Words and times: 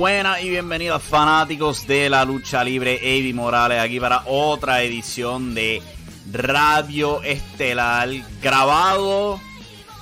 buenas 0.00 0.42
y 0.42 0.48
bienvenidos 0.48 1.02
fanáticos 1.02 1.86
de 1.86 2.08
la 2.08 2.24
lucha 2.24 2.64
libre. 2.64 2.98
Avi 3.02 3.34
Morales 3.34 3.80
aquí 3.80 4.00
para 4.00 4.22
otra 4.24 4.82
edición 4.82 5.54
de 5.54 5.82
Radio 6.32 7.22
Estelar 7.22 8.08
grabado 8.40 9.38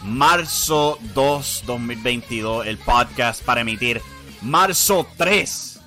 marzo 0.04 1.00
2 1.14 1.64
2022. 1.66 2.68
El 2.68 2.78
podcast 2.78 3.44
para 3.44 3.62
emitir 3.62 4.00
marzo 4.40 5.04
3 5.16 5.80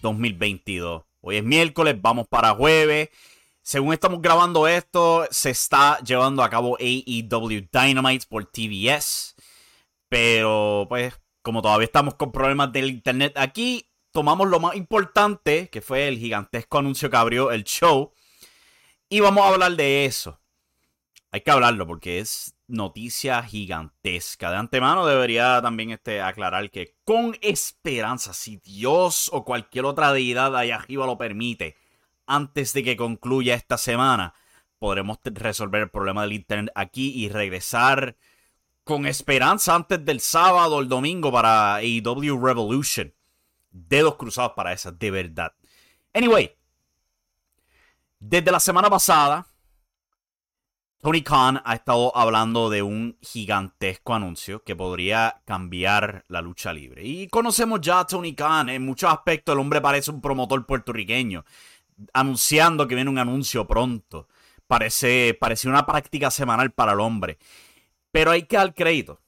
2022. 0.00 1.02
Hoy 1.20 1.36
es 1.38 1.42
miércoles, 1.42 2.00
vamos 2.00 2.28
para 2.28 2.54
jueves. 2.54 3.08
Según 3.62 3.94
estamos 3.94 4.22
grabando 4.22 4.68
esto, 4.68 5.26
se 5.32 5.50
está 5.50 5.98
llevando 6.04 6.44
a 6.44 6.50
cabo 6.50 6.76
AEW 6.78 7.66
Dynamite 7.72 8.26
por 8.28 8.44
TBS. 8.44 9.34
Pero 10.08 10.86
pues 10.88 11.14
como 11.42 11.62
todavía 11.62 11.86
estamos 11.86 12.14
con 12.14 12.32
problemas 12.32 12.72
del 12.72 12.90
internet 12.90 13.32
aquí, 13.36 13.90
tomamos 14.12 14.48
lo 14.48 14.60
más 14.60 14.76
importante, 14.76 15.68
que 15.68 15.80
fue 15.80 16.08
el 16.08 16.18
gigantesco 16.18 16.78
anuncio 16.78 17.10
que 17.10 17.16
abrió 17.16 17.50
el 17.50 17.64
show, 17.64 18.12
y 19.08 19.20
vamos 19.20 19.44
a 19.44 19.48
hablar 19.48 19.72
de 19.72 20.04
eso. 20.04 20.40
Hay 21.32 21.42
que 21.42 21.50
hablarlo 21.50 21.86
porque 21.86 22.18
es 22.18 22.56
noticia 22.66 23.42
gigantesca. 23.42 24.50
De 24.50 24.56
antemano 24.56 25.06
debería 25.06 25.60
también 25.62 25.90
este, 25.90 26.20
aclarar 26.20 26.70
que 26.70 26.96
con 27.04 27.36
esperanza, 27.40 28.32
si 28.32 28.56
Dios 28.56 29.30
o 29.32 29.44
cualquier 29.44 29.84
otra 29.84 30.12
deidad 30.12 30.56
allá 30.56 30.76
arriba 30.76 31.06
lo 31.06 31.18
permite, 31.18 31.76
antes 32.26 32.72
de 32.72 32.82
que 32.82 32.96
concluya 32.96 33.54
esta 33.54 33.78
semana, 33.78 34.34
podremos 34.78 35.18
resolver 35.24 35.82
el 35.82 35.90
problema 35.90 36.22
del 36.22 36.32
internet 36.32 36.72
aquí 36.74 37.12
y 37.14 37.28
regresar 37.28 38.16
con 38.90 39.06
esperanza 39.06 39.76
antes 39.76 40.04
del 40.04 40.18
sábado 40.18 40.74
o 40.74 40.80
el 40.80 40.88
domingo 40.88 41.30
para 41.30 41.76
AEW 41.76 42.44
Revolution. 42.44 43.14
Dedos 43.70 44.16
cruzados 44.16 44.54
para 44.56 44.72
esa, 44.72 44.90
de 44.90 45.12
verdad. 45.12 45.52
Anyway, 46.12 46.50
desde 48.18 48.50
la 48.50 48.58
semana 48.58 48.90
pasada, 48.90 49.46
Tony 51.00 51.22
Khan 51.22 51.62
ha 51.64 51.74
estado 51.76 52.16
hablando 52.16 52.68
de 52.68 52.82
un 52.82 53.16
gigantesco 53.22 54.12
anuncio 54.12 54.64
que 54.64 54.74
podría 54.74 55.40
cambiar 55.44 56.24
la 56.26 56.42
lucha 56.42 56.72
libre. 56.72 57.04
Y 57.04 57.28
conocemos 57.28 57.80
ya 57.80 58.00
a 58.00 58.06
Tony 58.08 58.34
Khan. 58.34 58.70
En 58.70 58.84
muchos 58.84 59.12
aspectos, 59.12 59.52
el 59.52 59.60
hombre 59.60 59.80
parece 59.80 60.10
un 60.10 60.20
promotor 60.20 60.66
puertorriqueño, 60.66 61.44
anunciando 62.12 62.88
que 62.88 62.96
viene 62.96 63.08
un 63.08 63.18
anuncio 63.18 63.68
pronto. 63.68 64.26
Parece, 64.66 65.38
parece 65.40 65.68
una 65.68 65.86
práctica 65.86 66.28
semanal 66.32 66.72
para 66.72 66.92
el 66.92 66.98
hombre. 66.98 67.38
Pero 68.10 68.30
hay 68.30 68.42
que 68.42 68.56
dar 68.56 68.74
crédito. 68.74 69.20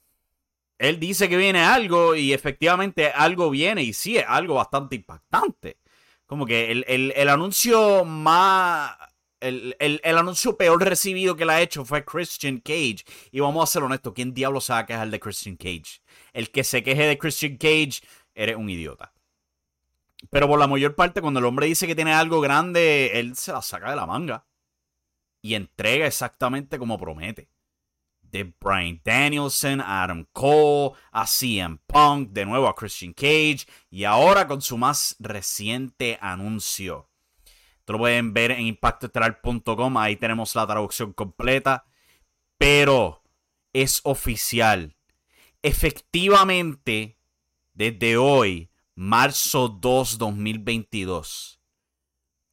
Él 0.82 0.98
dice 0.98 1.28
que 1.28 1.36
viene 1.36 1.60
algo 1.60 2.16
y 2.16 2.32
efectivamente 2.32 3.12
algo 3.12 3.50
viene 3.50 3.84
y 3.84 3.92
sí 3.92 4.18
es 4.18 4.24
algo 4.26 4.54
bastante 4.54 4.96
impactante. 4.96 5.78
Como 6.26 6.44
que 6.44 6.72
el, 6.72 7.28
anuncio 7.28 8.04
más... 8.04 8.96
El, 9.38 9.76
anuncio 10.04 10.56
peor 10.56 10.82
recibido 10.82 11.36
que 11.36 11.44
le 11.44 11.52
ha 11.52 11.60
hecho 11.60 11.84
fue 11.84 12.04
Christian 12.04 12.58
Cage. 12.58 13.04
Y 13.30 13.38
vamos 13.38 13.62
a 13.62 13.72
ser 13.72 13.84
honestos, 13.84 14.12
¿quién 14.12 14.34
diablo 14.34 14.60
se 14.60 14.72
va 14.72 14.80
a 14.80 14.86
quejar 14.86 15.08
de 15.08 15.20
Christian 15.20 15.54
Cage? 15.54 16.02
El 16.32 16.50
que 16.50 16.64
se 16.64 16.82
queje 16.82 17.06
de 17.06 17.16
Christian 17.16 17.58
Cage, 17.58 18.00
eres 18.34 18.56
un 18.56 18.68
idiota. 18.68 19.12
Pero 20.30 20.48
por 20.48 20.58
la 20.58 20.66
mayor 20.66 20.96
parte, 20.96 21.20
cuando 21.20 21.38
el 21.38 21.46
hombre 21.46 21.66
dice 21.66 21.86
que 21.86 21.94
tiene 21.94 22.12
algo 22.12 22.40
grande, 22.40 23.20
él 23.20 23.36
se 23.36 23.52
la 23.52 23.62
saca 23.62 23.90
de 23.90 23.96
la 23.96 24.06
manga. 24.06 24.46
Y 25.40 25.54
entrega 25.54 26.08
exactamente 26.08 26.76
como 26.76 26.98
promete 26.98 27.51
de 28.32 28.52
Brian 28.58 29.00
Danielson, 29.04 29.80
Adam 29.80 30.26
Cole, 30.32 30.98
a 31.12 31.26
CM 31.26 31.78
Punk, 31.86 32.30
de 32.30 32.46
nuevo 32.46 32.66
a 32.66 32.74
Christian 32.74 33.12
Cage 33.12 33.66
y 33.90 34.04
ahora 34.04 34.48
con 34.48 34.62
su 34.62 34.78
más 34.78 35.14
reciente 35.20 36.18
anuncio. 36.20 37.10
Esto 37.78 37.92
lo 37.92 37.98
pueden 37.98 38.32
ver 38.32 38.52
en 38.52 38.66
impactoestelar.com, 38.66 39.96
ahí 39.98 40.16
tenemos 40.16 40.54
la 40.54 40.66
traducción 40.66 41.12
completa, 41.12 41.84
pero 42.56 43.22
es 43.72 44.00
oficial. 44.04 44.96
Efectivamente, 45.62 47.18
desde 47.74 48.16
hoy, 48.16 48.70
marzo 48.94 49.68
2, 49.68 50.18
2022, 50.18 51.60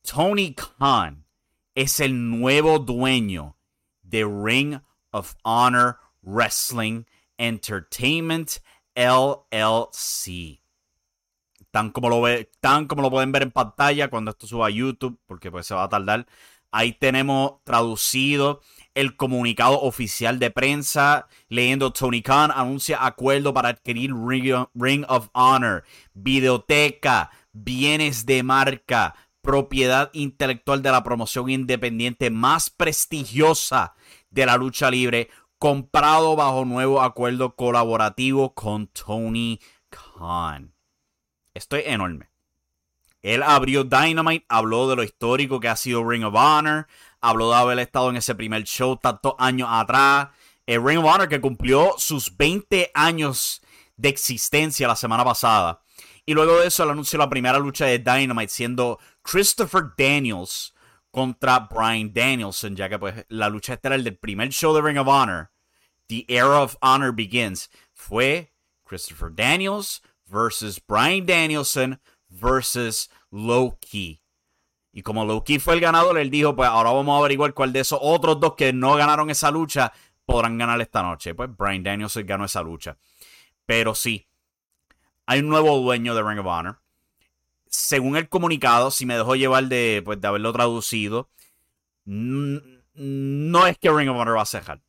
Tony 0.01 0.55
Khan 0.55 1.25
es 1.73 1.99
el 1.99 2.29
nuevo 2.29 2.79
dueño 2.79 3.57
de 4.01 4.25
Ring 4.25 4.81
of 5.11 5.35
Honor 5.43 5.97
Wrestling 6.21 7.05
Entertainment 7.37 8.59
LLC. 8.95 10.61
Tan 11.71 11.91
como, 11.91 12.09
lo 12.09 12.23
tan 12.59 12.87
como 12.87 13.01
lo 13.01 13.11
pueden 13.11 13.31
ver 13.31 13.43
en 13.43 13.51
pantalla 13.51 14.09
cuando 14.09 14.31
esto 14.31 14.47
suba 14.47 14.67
a 14.67 14.71
YouTube, 14.71 15.19
porque 15.25 15.51
pues 15.51 15.67
se 15.67 15.75
va 15.75 15.83
a 15.83 15.89
tardar. 15.89 16.25
Ahí 16.71 16.93
tenemos 16.93 17.63
traducido 17.63 18.61
el 18.93 19.15
comunicado 19.15 19.81
oficial 19.81 20.39
de 20.39 20.51
prensa, 20.51 21.27
leyendo 21.47 21.93
Tony 21.93 22.21
Khan 22.21 22.51
anuncia 22.51 23.05
acuerdo 23.05 23.53
para 23.53 23.69
adquirir 23.69 24.11
Ring 24.13 25.05
of 25.07 25.29
Honor, 25.33 25.83
videoteca, 26.13 27.31
bienes 27.53 28.25
de 28.25 28.43
marca, 28.43 29.15
propiedad 29.41 30.09
intelectual 30.13 30.81
de 30.81 30.91
la 30.91 31.03
promoción 31.03 31.49
independiente 31.49 32.29
más 32.29 32.69
prestigiosa 32.69 33.95
de 34.29 34.45
la 34.45 34.57
lucha 34.57 34.89
libre, 34.91 35.29
comprado 35.57 36.35
bajo 36.35 36.65
nuevo 36.65 37.01
acuerdo 37.01 37.55
colaborativo 37.55 38.53
con 38.53 38.87
Tony 38.87 39.59
Khan. 39.89 40.73
Esto 41.53 41.75
es 41.75 41.87
enorme. 41.87 42.29
Él 43.21 43.43
abrió 43.43 43.83
Dynamite, 43.83 44.45
habló 44.47 44.87
de 44.89 44.95
lo 44.95 45.03
histórico 45.03 45.59
que 45.59 45.67
ha 45.67 45.75
sido 45.75 46.07
Ring 46.07 46.23
of 46.23 46.35
Honor, 46.35 46.87
habló 47.19 47.49
de 47.49 47.57
haber 47.57 47.79
estado 47.79 48.09
en 48.09 48.15
ese 48.15 48.35
primer 48.35 48.63
show 48.63 48.95
tantos 48.95 49.33
años 49.37 49.67
atrás. 49.69 50.29
El 50.65 50.85
Ring 50.85 50.99
of 50.99 51.05
Honor 51.05 51.27
que 51.27 51.41
cumplió 51.41 51.95
sus 51.97 52.35
20 52.37 52.91
años 52.93 53.61
de 53.97 54.09
existencia 54.09 54.87
la 54.87 54.95
semana 54.95 55.25
pasada. 55.25 55.81
Y 56.25 56.33
luego 56.33 56.59
de 56.59 56.67
eso, 56.67 56.83
él 56.83 56.91
anunció 56.91 57.19
la 57.19 57.29
primera 57.29 57.59
lucha 57.59 57.85
de 57.85 57.99
Dynamite 57.99 58.49
siendo 58.49 58.99
Christopher 59.23 59.91
Daniels 59.97 60.73
contra 61.11 61.59
Brian 61.59 62.11
Danielson, 62.13 62.75
ya 62.75 62.89
que 62.89 62.99
pues 62.99 63.25
la 63.29 63.49
lucha 63.49 63.73
estelar 63.73 64.01
del 64.01 64.17
primer 64.17 64.49
show 64.49 64.73
de 64.73 64.81
Ring 64.81 64.97
of 64.97 65.07
Honor, 65.07 65.51
The 66.07 66.25
Era 66.27 66.61
of 66.61 66.75
Honor 66.81 67.13
Begins, 67.13 67.69
fue 67.93 68.53
Christopher 68.83 69.31
Daniels 69.33 70.01
versus 70.25 70.81
Brian 70.85 71.25
Danielson 71.25 71.99
versus 72.29 73.09
Loki. 73.31 74.21
Y 74.91 75.01
como 75.03 75.25
Loki 75.25 75.59
fue 75.59 75.75
el 75.75 75.81
ganador, 75.81 76.17
él 76.17 76.29
dijo, 76.29 76.55
pues 76.55 76.69
ahora 76.69 76.91
vamos 76.91 77.15
a 77.15 77.19
averiguar 77.19 77.53
cuál 77.53 77.71
de 77.73 77.81
esos 77.81 77.99
otros 78.01 78.39
dos 78.39 78.55
que 78.55 78.73
no 78.73 78.95
ganaron 78.95 79.29
esa 79.29 79.51
lucha 79.51 79.93
podrán 80.25 80.57
ganar 80.57 80.81
esta 80.81 81.01
noche. 81.01 81.33
Pues 81.35 81.49
Brian 81.55 81.83
Danielson 81.83 82.25
ganó 82.25 82.45
esa 82.45 82.61
lucha. 82.61 82.97
Pero 83.65 83.93
sí, 83.93 84.27
hay 85.25 85.39
un 85.39 85.49
nuevo 85.49 85.77
dueño 85.79 86.15
de 86.15 86.23
Ring 86.23 86.39
of 86.39 86.47
Honor 86.47 86.81
según 87.69 88.17
el 88.17 88.27
comunicado, 88.29 88.91
si 88.91 89.05
me 89.05 89.15
dejó 89.15 89.35
llevar 89.35 89.65
de, 89.65 90.01
pues, 90.03 90.19
de 90.19 90.27
haberlo 90.27 90.51
traducido, 90.51 91.29
no 92.05 93.67
es 93.67 93.77
que 93.77 93.91
Ring 93.91 94.09
of 94.09 94.17
Honor 94.17 94.37
va 94.37 94.41
a 94.41 94.45
cerrar. 94.45 94.81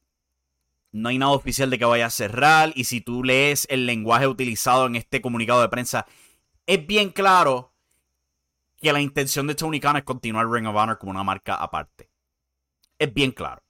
No 0.93 1.11
hay 1.11 1.19
nada 1.19 1.33
oficial 1.33 1.71
de 1.71 1.79
que 1.79 1.85
vaya 1.85 2.07
a 2.07 2.11
cerrar. 2.11 2.73
Y 2.75 2.85
si 2.85 3.01
tú 3.01 3.23
lees 3.23 3.67
el 3.71 3.87
lenguaje 3.87 4.27
utilizado 4.27 4.87
en 4.87 4.97
este 4.97 5.21
comunicado 5.21 5.61
de 5.61 5.69
prensa, 5.69 6.07
es 6.67 6.85
bien 6.87 7.11
claro 7.11 7.73
que 8.81 8.93
la 8.93 9.01
intención 9.01 9.47
de 9.47 9.55
Tony 9.55 9.79
Khan 9.79 9.99
es 9.99 10.05
continuar 10.05 10.51
Ring 10.51 10.67
of 10.67 10.75
Honor 10.75 10.99
como 10.99 11.13
una 11.13 11.23
marca 11.23 11.55
aparte. 11.55 12.11
Es 12.99 13.13
bien 13.13 13.31
claro. 13.33 13.63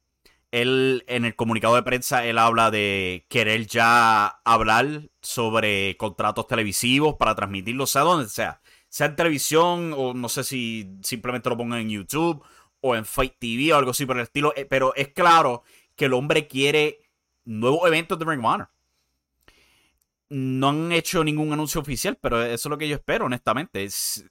Él, 0.52 1.04
en 1.08 1.24
el 1.24 1.36
comunicado 1.36 1.74
de 1.74 1.82
prensa, 1.82 2.24
él 2.24 2.38
habla 2.38 2.70
de 2.70 3.26
querer 3.28 3.66
ya 3.66 4.40
hablar 4.44 5.10
sobre 5.20 5.96
contratos 5.96 6.46
televisivos 6.46 7.16
para 7.16 7.34
transmitirlo, 7.34 7.86
sea 7.86 8.02
donde 8.02 8.28
sea 8.28 8.59
sea 8.90 9.06
en 9.06 9.16
televisión 9.16 9.94
o 9.96 10.12
no 10.12 10.28
sé 10.28 10.44
si 10.44 10.98
simplemente 11.02 11.48
lo 11.48 11.56
pongan 11.56 11.78
en 11.80 11.90
YouTube 11.90 12.44
o 12.80 12.96
en 12.96 13.06
Fight 13.06 13.34
TV 13.38 13.72
o 13.72 13.76
algo 13.76 13.92
así 13.92 14.04
por 14.04 14.16
el 14.16 14.24
estilo. 14.24 14.52
Eh, 14.56 14.66
pero 14.66 14.94
es 14.96 15.08
claro 15.08 15.62
que 15.96 16.06
el 16.06 16.12
hombre 16.12 16.46
quiere 16.48 16.98
nuevos 17.44 17.86
eventos 17.86 18.18
de 18.18 18.24
Ring 18.24 18.40
of 18.40 18.46
Honor. 18.46 18.68
No 20.28 20.68
han 20.68 20.92
hecho 20.92 21.24
ningún 21.24 21.52
anuncio 21.52 21.80
oficial, 21.80 22.18
pero 22.20 22.42
eso 22.42 22.68
es 22.68 22.70
lo 22.70 22.78
que 22.78 22.88
yo 22.88 22.96
espero, 22.96 23.26
honestamente. 23.26 23.88
si 23.90 24.28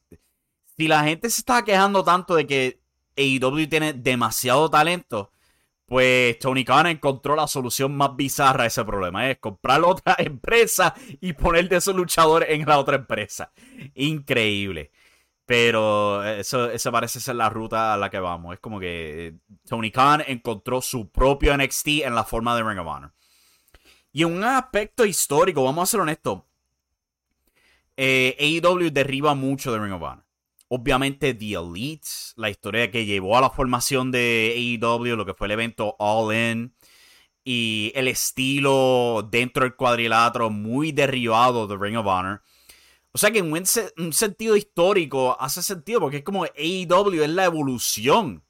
la 0.77 1.03
gente 1.03 1.29
se 1.29 1.41
está 1.41 1.63
quejando 1.63 2.03
tanto 2.03 2.35
de 2.35 2.45
que 2.45 2.81
AEW 3.17 3.67
tiene 3.67 3.93
demasiado 3.93 4.69
talento, 4.69 5.31
pues 5.89 6.37
Tony 6.39 6.63
Khan 6.63 6.87
encontró 6.87 7.35
la 7.35 7.47
solución 7.47 7.97
más 7.97 8.15
bizarra 8.15 8.63
a 8.65 8.67
ese 8.67 8.85
problema. 8.85 9.29
Es 9.29 9.39
comprar 9.39 9.81
otra 9.83 10.15
empresa 10.19 10.93
y 11.19 11.33
poner 11.33 11.67
de 11.67 11.77
esos 11.77 11.95
luchadores 11.95 12.49
en 12.51 12.65
la 12.65 12.79
otra 12.79 12.95
empresa. 12.97 13.51
Increíble. 13.95 14.91
Pero 15.45 16.23
eso, 16.23 16.69
parece 16.91 17.19
ser 17.19 17.35
la 17.35 17.49
ruta 17.49 17.93
a 17.93 17.97
la 17.97 18.09
que 18.11 18.19
vamos. 18.19 18.53
Es 18.53 18.59
como 18.59 18.79
que 18.79 19.35
Tony 19.67 19.89
Khan 19.91 20.23
encontró 20.27 20.79
su 20.81 21.09
propio 21.09 21.57
NXT 21.57 21.87
en 22.05 22.13
la 22.13 22.23
forma 22.23 22.55
de 22.55 22.63
Ring 22.63 22.79
of 22.79 22.87
Honor. 22.87 23.13
Y 24.11 24.23
en 24.23 24.31
un 24.35 24.43
aspecto 24.43 25.05
histórico, 25.05 25.63
vamos 25.63 25.83
a 25.83 25.91
ser 25.91 26.01
honestos. 26.01 26.43
eh, 27.97 28.35
AEW 28.39 28.91
derriba 28.91 29.33
mucho 29.35 29.71
de 29.73 29.79
Ring 29.79 29.93
of 29.93 30.03
Honor. 30.03 30.23
Obviamente 30.69 31.33
The 31.33 31.53
Elites, 31.53 32.33
la 32.37 32.51
historia 32.51 32.91
que 32.91 33.05
llevó 33.05 33.37
a 33.37 33.41
la 33.41 33.49
formación 33.49 34.11
de 34.11 34.53
AEW, 34.55 35.15
lo 35.15 35.25
que 35.25 35.33
fue 35.33 35.47
el 35.47 35.51
evento 35.51 35.95
All 35.97 36.33
In, 36.33 36.75
y 37.43 37.91
el 37.95 38.07
estilo 38.07 39.27
dentro 39.31 39.63
del 39.63 39.75
cuadrilátero 39.75 40.51
muy 40.51 40.91
derribado 40.91 41.65
de 41.65 41.75
Ring 41.75 41.97
of 41.97 42.05
Honor. 42.05 42.43
O 43.11 43.17
sea 43.17 43.31
que 43.31 43.39
en 43.39 43.51
un, 43.51 44.13
sentido 44.13 44.55
histórico 44.55 45.35
hace 45.39 45.63
sentido 45.63 45.99
porque 45.99 46.17
es 46.17 46.23
como 46.23 46.43
AEW 46.43 47.23
es 47.23 47.29
la 47.29 47.45
evolución 47.45 48.43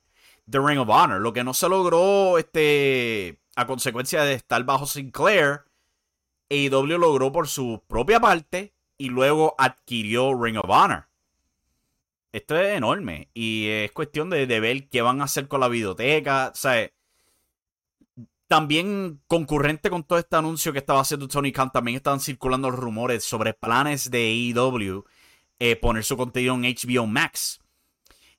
de 0.46 0.60
Ring 0.60 0.80
of 0.80 0.90
Honor. 0.90 1.22
Lo 1.22 1.32
que 1.32 1.46
no 1.46 1.54
se 1.54 1.70
logró 1.70 2.38
este, 2.38 3.40
a 3.56 3.66
consecuencia 3.66 4.24
de 4.24 4.34
estar 4.34 4.62
bajo 4.66 4.86
Sinclair, 4.86 5.62
AEW 6.50 6.98
logró 6.98 7.32
por 7.32 7.48
su 7.48 7.82
propia 7.88 8.20
parte 8.20 8.74
y 8.98 9.08
luego 9.08 9.56
adquirió 9.58 10.34
Ring 10.34 10.58
of 10.58 10.70
Honor. 10.70 11.09
Esto 12.32 12.60
es 12.60 12.78
enorme 12.78 13.30
y 13.34 13.68
es 13.68 13.92
cuestión 13.92 14.30
de, 14.30 14.46
ver 14.60 14.88
qué 14.90 15.02
van 15.02 15.22
a 15.22 15.24
hacer 15.24 15.48
con 15.48 15.62
la 15.62 15.68
videoteca. 15.68 16.54
O 16.56 16.70
también 18.48 19.22
concurrente 19.28 19.90
con 19.90 20.04
todo 20.04 20.20
este 20.20 20.36
anuncio 20.36 20.74
que 20.74 20.80
estaba 20.80 21.02
haciendo 21.02 21.28
Tony 21.28 21.52
Khan, 21.52 21.72
también 21.72 21.98
estaban 21.98 22.20
circulando 22.20 22.72
rumores 22.72 23.24
sobre 23.24 23.54
planes 23.54 24.10
de 24.10 24.54
AEW 24.56 25.06
eh, 25.60 25.76
poner 25.76 26.04
su 26.04 26.18
contenido 26.18 26.56
en 26.56 26.62
HBO 26.62 27.06
Max. 27.08 27.60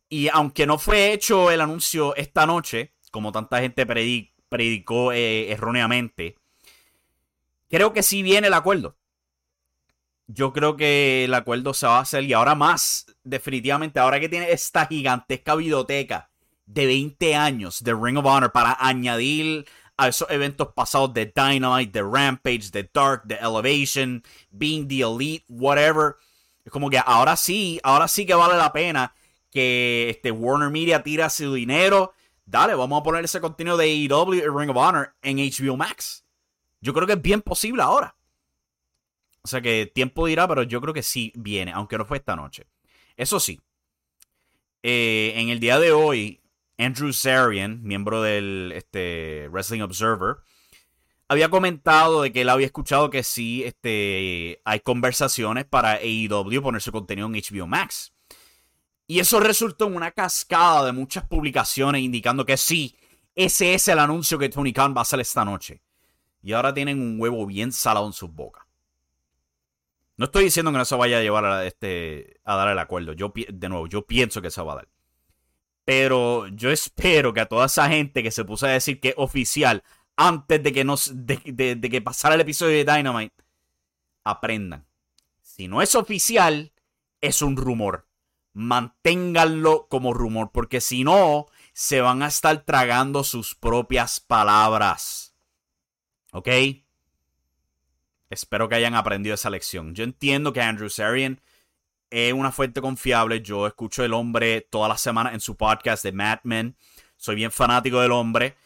Y 0.08 0.28
aunque 0.28 0.66
no 0.66 0.78
fue 0.78 1.12
hecho 1.12 1.50
el 1.50 1.60
anuncio 1.60 2.16
esta 2.16 2.46
noche, 2.46 2.94
como 3.12 3.32
tanta 3.32 3.60
gente 3.60 3.86
predicó 4.48 5.12
eh, 5.12 5.52
erróneamente, 5.52 6.36
creo 7.68 7.92
que 7.92 8.02
sí 8.02 8.22
viene 8.22 8.48
el 8.48 8.54
acuerdo 8.54 8.99
yo 10.32 10.52
creo 10.52 10.76
que 10.76 11.24
el 11.24 11.34
acuerdo 11.34 11.74
se 11.74 11.86
va 11.86 11.98
a 11.98 12.02
hacer 12.02 12.22
y 12.24 12.32
ahora 12.32 12.54
más, 12.54 13.06
definitivamente, 13.24 13.98
ahora 13.98 14.20
que 14.20 14.28
tiene 14.28 14.52
esta 14.52 14.86
gigantesca 14.86 15.56
biblioteca 15.56 16.30
de 16.66 16.86
20 16.86 17.34
años 17.34 17.82
de 17.82 17.94
Ring 17.94 18.16
of 18.16 18.26
Honor 18.26 18.52
para 18.52 18.76
añadir 18.78 19.66
a 19.96 20.08
esos 20.08 20.30
eventos 20.30 20.68
pasados 20.68 21.12
de 21.14 21.32
Dynamite, 21.34 21.90
de 21.90 22.02
Rampage, 22.02 22.70
de 22.70 22.88
Dark, 22.92 23.24
de 23.24 23.34
Elevation, 23.36 24.22
Being 24.50 24.86
the 24.86 25.00
Elite, 25.00 25.44
whatever. 25.48 26.14
Es 26.64 26.70
como 26.70 26.88
que 26.90 27.00
ahora 27.04 27.36
sí, 27.36 27.80
ahora 27.82 28.06
sí 28.06 28.24
que 28.24 28.34
vale 28.34 28.56
la 28.56 28.72
pena 28.72 29.12
que 29.50 30.10
este 30.10 30.30
Warner 30.30 30.70
Media 30.70 31.02
tira 31.02 31.28
su 31.28 31.52
dinero. 31.54 32.14
Dale, 32.46 32.74
vamos 32.74 33.00
a 33.00 33.02
poner 33.02 33.24
ese 33.24 33.40
contenido 33.40 33.76
de 33.76 33.86
AEW 33.86 34.34
y 34.34 34.40
Ring 34.42 34.70
of 34.70 34.76
Honor 34.76 35.12
en 35.22 35.38
HBO 35.38 35.76
Max. 35.76 36.24
Yo 36.80 36.94
creo 36.94 37.06
que 37.06 37.14
es 37.14 37.22
bien 37.22 37.42
posible 37.42 37.82
ahora. 37.82 38.14
O 39.42 39.48
sea 39.48 39.60
que 39.60 39.90
tiempo 39.92 40.26
dirá, 40.26 40.46
pero 40.46 40.62
yo 40.62 40.80
creo 40.80 40.94
que 40.94 41.02
sí 41.02 41.32
viene, 41.34 41.72
aunque 41.72 41.98
no 41.98 42.04
fue 42.04 42.18
esta 42.18 42.36
noche. 42.36 42.66
Eso 43.16 43.40
sí, 43.40 43.60
eh, 44.82 45.32
en 45.36 45.50
el 45.50 45.60
día 45.60 45.78
de 45.78 45.92
hoy, 45.92 46.40
Andrew 46.78 47.12
Zarian, 47.12 47.82
miembro 47.82 48.22
del 48.22 48.72
este, 48.74 49.48
Wrestling 49.50 49.82
Observer, 49.82 50.36
había 51.28 51.48
comentado 51.48 52.22
de 52.22 52.32
que 52.32 52.40
él 52.40 52.48
había 52.48 52.66
escuchado 52.66 53.10
que 53.10 53.22
sí 53.22 53.62
este, 53.64 54.60
hay 54.64 54.80
conversaciones 54.80 55.64
para 55.64 55.92
AEW 55.92 56.62
poner 56.62 56.82
su 56.82 56.90
contenido 56.90 57.28
en 57.28 57.34
HBO 57.34 57.66
Max. 57.66 58.12
Y 59.06 59.20
eso 59.20 59.38
resultó 59.40 59.86
en 59.86 59.96
una 59.96 60.12
cascada 60.12 60.86
de 60.86 60.92
muchas 60.92 61.24
publicaciones 61.24 62.02
indicando 62.02 62.46
que 62.46 62.56
sí, 62.56 62.96
ese 63.34 63.74
es 63.74 63.88
el 63.88 63.98
anuncio 63.98 64.38
que 64.38 64.48
Tony 64.48 64.72
Khan 64.72 64.94
va 64.94 65.00
a 65.00 65.02
hacer 65.02 65.20
esta 65.20 65.44
noche. 65.44 65.82
Y 66.42 66.52
ahora 66.52 66.72
tienen 66.72 67.00
un 67.00 67.20
huevo 67.20 67.44
bien 67.46 67.70
salado 67.70 68.06
en 68.06 68.12
sus 68.12 68.32
bocas. 68.32 68.64
No 70.20 70.26
estoy 70.26 70.44
diciendo 70.44 70.70
que 70.70 70.76
no 70.76 70.84
se 70.84 70.96
vaya 70.96 71.16
a 71.16 71.22
llevar 71.22 71.46
a, 71.46 71.64
este, 71.64 72.40
a 72.44 72.54
dar 72.54 72.68
el 72.68 72.78
acuerdo. 72.78 73.14
Yo, 73.14 73.32
de 73.34 73.68
nuevo, 73.70 73.86
yo 73.86 74.04
pienso 74.04 74.42
que 74.42 74.50
se 74.50 74.60
va 74.60 74.72
a 74.74 74.76
dar. 74.76 74.88
Pero 75.86 76.46
yo 76.48 76.70
espero 76.70 77.32
que 77.32 77.40
a 77.40 77.46
toda 77.46 77.64
esa 77.64 77.88
gente 77.88 78.22
que 78.22 78.30
se 78.30 78.44
puso 78.44 78.66
a 78.66 78.68
decir 78.68 79.00
que 79.00 79.08
es 79.08 79.14
oficial 79.16 79.82
antes 80.16 80.62
de 80.62 80.74
que, 80.74 80.84
nos, 80.84 81.10
de, 81.14 81.80
que 81.80 82.02
pasara 82.02 82.34
el 82.34 82.42
episodio 82.42 82.84
de 82.84 82.92
Dynamite, 82.92 83.34
aprendan. 84.22 84.86
Si 85.40 85.68
no 85.68 85.80
es 85.80 85.94
oficial, 85.94 86.74
es 87.22 87.40
un 87.40 87.56
rumor. 87.56 88.06
Manténganlo 88.52 89.86
como 89.88 90.12
rumor, 90.12 90.50
porque 90.52 90.82
si 90.82 91.02
no, 91.02 91.46
se 91.72 92.02
van 92.02 92.22
a 92.22 92.26
estar 92.26 92.66
tragando 92.66 93.24
sus 93.24 93.54
propias 93.54 94.20
palabras. 94.20 95.34
¿Ok? 96.32 96.48
Espero 98.30 98.68
que 98.68 98.76
hayan 98.76 98.94
aprendido 98.94 99.34
esa 99.34 99.50
lección. 99.50 99.94
Yo 99.94 100.04
entiendo 100.04 100.52
que 100.52 100.62
Andrew 100.62 100.88
Sarian 100.88 101.40
es 102.10 102.32
una 102.32 102.52
fuente 102.52 102.80
confiable. 102.80 103.42
Yo 103.42 103.66
escucho 103.66 104.04
el 104.04 104.14
hombre 104.14 104.60
todas 104.60 104.88
las 104.88 105.00
semanas 105.00 105.34
en 105.34 105.40
su 105.40 105.56
podcast 105.56 106.04
de 106.04 106.12
Mad 106.12 106.38
Men. 106.44 106.76
Soy 107.16 107.34
bien 107.34 107.50
fanático 107.50 108.00
del 108.00 108.12
hombre. 108.12 108.56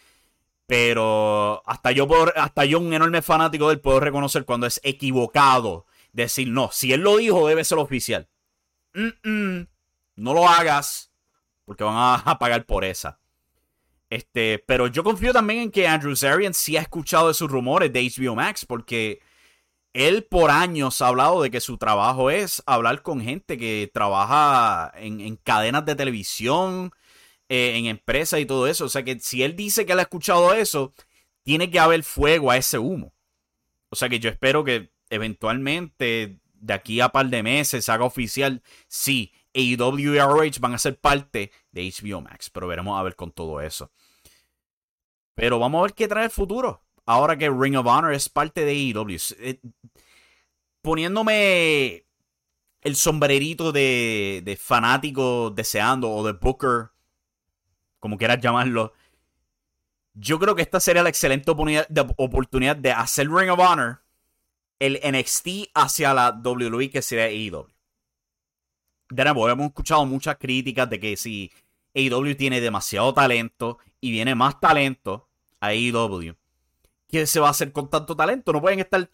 Pero 0.66 1.62
hasta 1.66 1.93
yo, 1.93 2.08
hasta 2.37 2.64
yo, 2.66 2.78
un 2.78 2.93
enorme 2.93 3.22
fanático 3.22 3.69
de 3.69 3.75
él, 3.75 3.81
puedo 3.81 4.00
reconocer 4.00 4.44
cuando 4.44 4.66
es 4.66 4.81
equivocado. 4.82 5.87
Decir, 6.12 6.49
no, 6.49 6.70
si 6.70 6.93
él 6.93 7.00
lo 7.00 7.17
dijo, 7.17 7.49
debe 7.49 7.64
ser 7.64 7.78
oficial. 7.78 8.28
no 8.94 10.34
lo 10.34 10.49
hagas, 10.49 11.10
porque 11.64 11.84
van 11.84 12.20
a, 12.25 12.38
pagar 12.38 12.67
por 12.67 12.84
esa. 12.84 13.19
Este, 14.10 14.62
pero 14.67 14.87
yo 14.87 15.02
confío 15.02 15.32
también 15.32 15.60
en 15.60 15.70
que 15.70 15.88
Andrew 15.88 16.15
Zarian 16.15 16.55
sí 16.55 16.77
ha 16.77 16.82
escuchado 16.82 17.29
de 17.29 17.34
sus 17.34 17.50
rumores 17.50 17.93
de 17.93 18.03
HBO 18.03 18.34
Max, 18.36 18.65
porque 18.65 19.20
él 19.94 20.24
por 20.24 20.51
años 20.51 21.01
ha 21.01 21.08
hablado 21.08 21.41
de 21.41 21.51
que 21.51 21.60
su 21.60 21.79
trabajo 21.79 22.29
es 22.29 22.63
hablar 22.67 23.03
con 23.03 23.20
gente 23.22 23.56
que 23.56 23.91
trabaja 23.94 24.93
en, 24.96 25.36
cadenas 25.36 25.86
de 25.86 25.94
televisión, 25.94 26.91
eh, 27.48 27.77
en 27.77 27.86
empresas 27.86 28.41
y 28.41 28.46
todo 28.46 28.67
eso. 28.67 28.86
O 28.86 28.89
sea 28.89 29.05
que 29.05 29.20
si 29.20 29.44
él 29.44 29.55
dice 29.55 29.86
que 29.86 29.93
él 29.93 30.01
ha 30.01 30.03
escuchado 30.03 30.53
eso, 30.53 30.93
tiene 31.44 31.70
que 31.70 31.79
haber 31.79 32.03
fuego 32.03 32.51
a 32.51 32.56
ese 32.56 32.79
humo. 32.79 33.15
O 33.89 33.96
sea 33.96 34.08
que 34.08 34.19
yo 34.19 34.29
espero 34.29 34.65
que 34.65 34.91
eventualmente, 35.10 36.41
de 36.55 36.74
aquí 36.74 37.01
a 37.01 37.10
par 37.10 37.29
de 37.29 37.44
meses, 37.44 37.84
se 37.84 37.93
haga 37.93 38.05
oficial, 38.05 38.63
sí, 38.89 39.32
AEW 39.55 40.15
y 40.15 40.19
ROH 40.19 40.58
van 40.60 40.74
a 40.74 40.79
ser 40.79 40.98
parte 40.98 41.53
de 41.70 41.89
HBO 41.89 42.20
Max. 42.20 42.51
Pero 42.51 42.67
veremos 42.67 42.98
a 42.98 43.03
ver 43.05 43.15
con 43.15 43.31
todo 43.31 43.60
eso. 43.60 43.93
Pero 45.36 45.60
vamos 45.60 45.79
a 45.79 45.82
ver 45.82 45.94
qué 45.94 46.08
trae 46.08 46.24
el 46.24 46.31
futuro 46.31 46.83
ahora 47.06 47.37
que 47.37 47.51
Ring 47.51 47.77
of 47.77 47.87
Honor 47.87 48.15
es 48.15 48.29
parte 48.29 48.65
de 48.65 48.73
AEW. 48.73 49.19
Eh, 49.39 49.61
poniéndome 50.82 52.05
el 52.82 52.96
sombrerito 52.96 53.73
de, 53.73 54.58
fanático 54.61 55.51
deseando 55.51 56.11
o 56.11 56.25
de 56.25 56.32
Booker, 56.32 56.91
como 57.99 58.19
quieras 58.19 58.41
llamarlo. 58.41 58.93
Yo 60.13 60.39
creo 60.39 60.55
que 60.55 60.63
esta 60.63 60.79
sería 60.81 61.03
la 61.03 61.08
excelente 61.08 61.51
oportunidad 61.51 62.77
de, 62.77 62.93
hacer 62.93 63.29
Ring 63.31 63.51
of 63.51 63.58
Honor 63.58 64.03
el 64.79 65.01
NXT 65.03 65.70
hacia 65.75 66.13
la 66.13 66.31
WWE 66.44 66.91
que 66.91 67.01
sería 67.01 67.25
AEW. 67.25 67.69
De 69.08 69.25
nuevo, 69.25 69.49
hemos 69.49 69.67
escuchado 69.69 70.05
muchas 70.05 70.37
críticas 70.37 70.91
de 70.91 71.01
que 71.01 71.17
si 71.17 71.51
AEW 71.94 72.37
tiene 72.37 72.61
demasiado 72.61 73.15
talento 73.15 73.79
y 74.01 74.11
viene 74.11 74.34
más 74.34 74.61
talento 74.61 75.29
a 75.61 75.69
AEW, 75.69 76.37
¿Qué 77.15 77.29
se 77.29 77.39
va 77.39 77.47
a 77.47 77.51
hacer 77.53 77.71
con 77.71 77.89
tanto 77.89 78.17
talento? 78.17 78.53
No 78.53 78.61
pueden 78.61 78.81
estar 78.81 79.09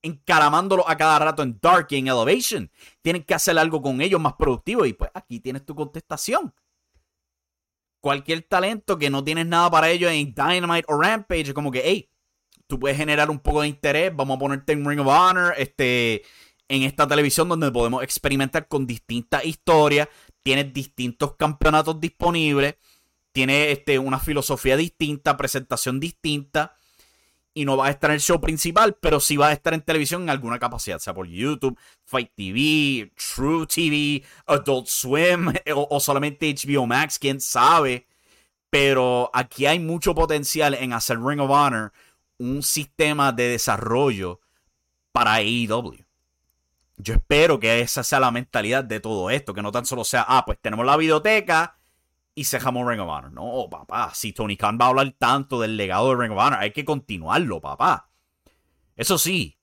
encaramándolo 0.00 0.88
a 0.88 0.96
cada 0.96 1.18
rato 1.18 1.42
en 1.42 1.58
Dark 1.60 1.88
y 1.90 1.96
en 1.96 2.06
Elevation. 2.06 2.70
Tienen 3.02 3.24
que 3.24 3.34
hacer 3.34 3.58
algo 3.58 3.82
con 3.82 4.00
ellos 4.00 4.20
más 4.20 4.34
productivo. 4.34 4.86
Y 4.86 4.92
pues 4.92 5.10
aquí 5.12 5.40
tienes 5.40 5.66
tu 5.66 5.74
contestación. 5.74 6.54
Cualquier 8.00 8.42
talento 8.42 8.96
que 8.96 9.10
no 9.10 9.24
tienes 9.24 9.44
nada 9.44 9.68
para 9.68 9.90
ellos 9.90 10.12
en 10.12 10.32
Dynamite 10.36 10.84
o 10.86 11.02
Rampage, 11.02 11.52
como 11.52 11.72
que, 11.72 11.82
hey, 11.84 12.08
tú 12.68 12.78
puedes 12.78 12.96
generar 12.96 13.28
un 13.28 13.40
poco 13.40 13.62
de 13.62 13.66
interés. 13.66 14.14
Vamos 14.14 14.36
a 14.36 14.38
ponerte 14.38 14.74
en 14.74 14.88
Ring 14.88 15.00
of 15.00 15.08
Honor, 15.08 15.52
este, 15.58 16.22
en 16.68 16.84
esta 16.84 17.08
televisión 17.08 17.48
donde 17.48 17.72
podemos 17.72 18.04
experimentar 18.04 18.68
con 18.68 18.86
distintas 18.86 19.44
historias. 19.44 20.08
Tienes 20.44 20.72
distintos 20.72 21.34
campeonatos 21.34 21.98
disponibles. 21.98 22.76
Tienes 23.32 23.76
este, 23.76 23.98
una 23.98 24.20
filosofía 24.20 24.76
distinta, 24.76 25.36
presentación 25.36 25.98
distinta 25.98 26.76
y 27.56 27.64
no 27.64 27.78
va 27.78 27.86
a 27.86 27.90
estar 27.90 28.10
en 28.10 28.16
el 28.16 28.20
show 28.20 28.38
principal, 28.38 28.98
pero 29.00 29.18
sí 29.18 29.38
va 29.38 29.48
a 29.48 29.52
estar 29.54 29.72
en 29.72 29.80
televisión 29.80 30.20
en 30.20 30.28
alguna 30.28 30.58
capacidad, 30.58 30.98
sea 30.98 31.14
por 31.14 31.26
YouTube, 31.26 31.78
Fight 32.04 32.30
TV, 32.34 33.10
True 33.16 33.66
TV, 33.66 34.22
Adult 34.46 34.88
Swim 34.88 35.54
o, 35.74 35.98
solamente 35.98 36.54
HBO 36.54 36.86
Max, 36.86 37.18
quién 37.18 37.40
sabe. 37.40 38.06
Pero 38.68 39.30
aquí 39.32 39.64
hay 39.64 39.78
mucho 39.78 40.14
potencial 40.14 40.74
en 40.74 40.92
hacer 40.92 41.18
Ring 41.18 41.40
of 41.40 41.50
Honor 41.50 41.94
un 42.36 42.62
sistema 42.62 43.32
de 43.32 43.48
desarrollo 43.48 44.40
para 45.12 45.36
AEW. 45.36 45.96
Yo 46.98 47.14
espero 47.14 47.58
que 47.58 47.80
esa 47.80 48.04
sea 48.04 48.20
la 48.20 48.30
mentalidad 48.30 48.84
de 48.84 49.00
todo 49.00 49.30
esto, 49.30 49.54
que 49.54 49.62
no 49.62 49.72
tan 49.72 49.86
solo 49.86 50.04
sea, 50.04 50.26
ah, 50.28 50.44
pues 50.44 50.58
tenemos 50.60 50.84
la 50.84 50.98
biblioteca 50.98 51.75
y 52.36 52.44
se 52.44 52.60
jamó 52.60 52.88
Ring 52.88 53.00
of 53.00 53.08
Honor. 53.08 53.32
No, 53.32 53.68
papá, 53.68 54.12
si 54.14 54.32
Tony 54.32 54.56
Khan 54.56 54.78
va 54.80 54.84
a 54.84 54.88
hablar 54.90 55.14
tanto 55.18 55.58
del 55.58 55.76
legado 55.76 56.10
de 56.10 56.22
Ring 56.22 56.32
of 56.32 56.38
Honor, 56.38 56.58
hay 56.60 56.70
que 56.70 56.84
continuarlo, 56.84 57.60
papá. 57.62 58.10
Eso 58.94 59.16
sí, 59.16 59.58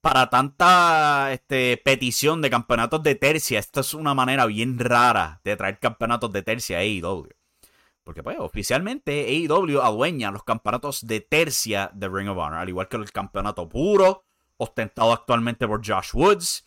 para 0.00 0.30
tanta 0.30 1.32
este, 1.32 1.76
petición 1.84 2.40
de 2.40 2.48
campeonatos 2.48 3.02
de 3.02 3.16
tercia, 3.16 3.58
esta 3.58 3.80
es 3.80 3.92
una 3.92 4.14
manera 4.14 4.46
bien 4.46 4.78
rara 4.78 5.40
de 5.42 5.56
traer 5.56 5.80
campeonatos 5.80 6.32
de 6.32 6.42
tercia 6.42 6.78
a 6.78 6.80
AEW. 6.80 7.28
Porque 8.04 8.22
pues 8.22 8.38
oficialmente 8.38 9.26
AEW 9.26 9.80
adueña 9.82 10.30
los 10.30 10.44
campeonatos 10.44 11.04
de 11.08 11.20
tercia 11.20 11.90
de 11.92 12.08
Ring 12.08 12.28
of 12.28 12.38
Honor, 12.38 12.60
al 12.60 12.68
igual 12.68 12.86
que 12.86 12.98
el 12.98 13.10
campeonato 13.10 13.68
puro, 13.68 14.24
ostentado 14.58 15.12
actualmente 15.12 15.66
por 15.66 15.84
Josh 15.84 16.10
Woods, 16.14 16.64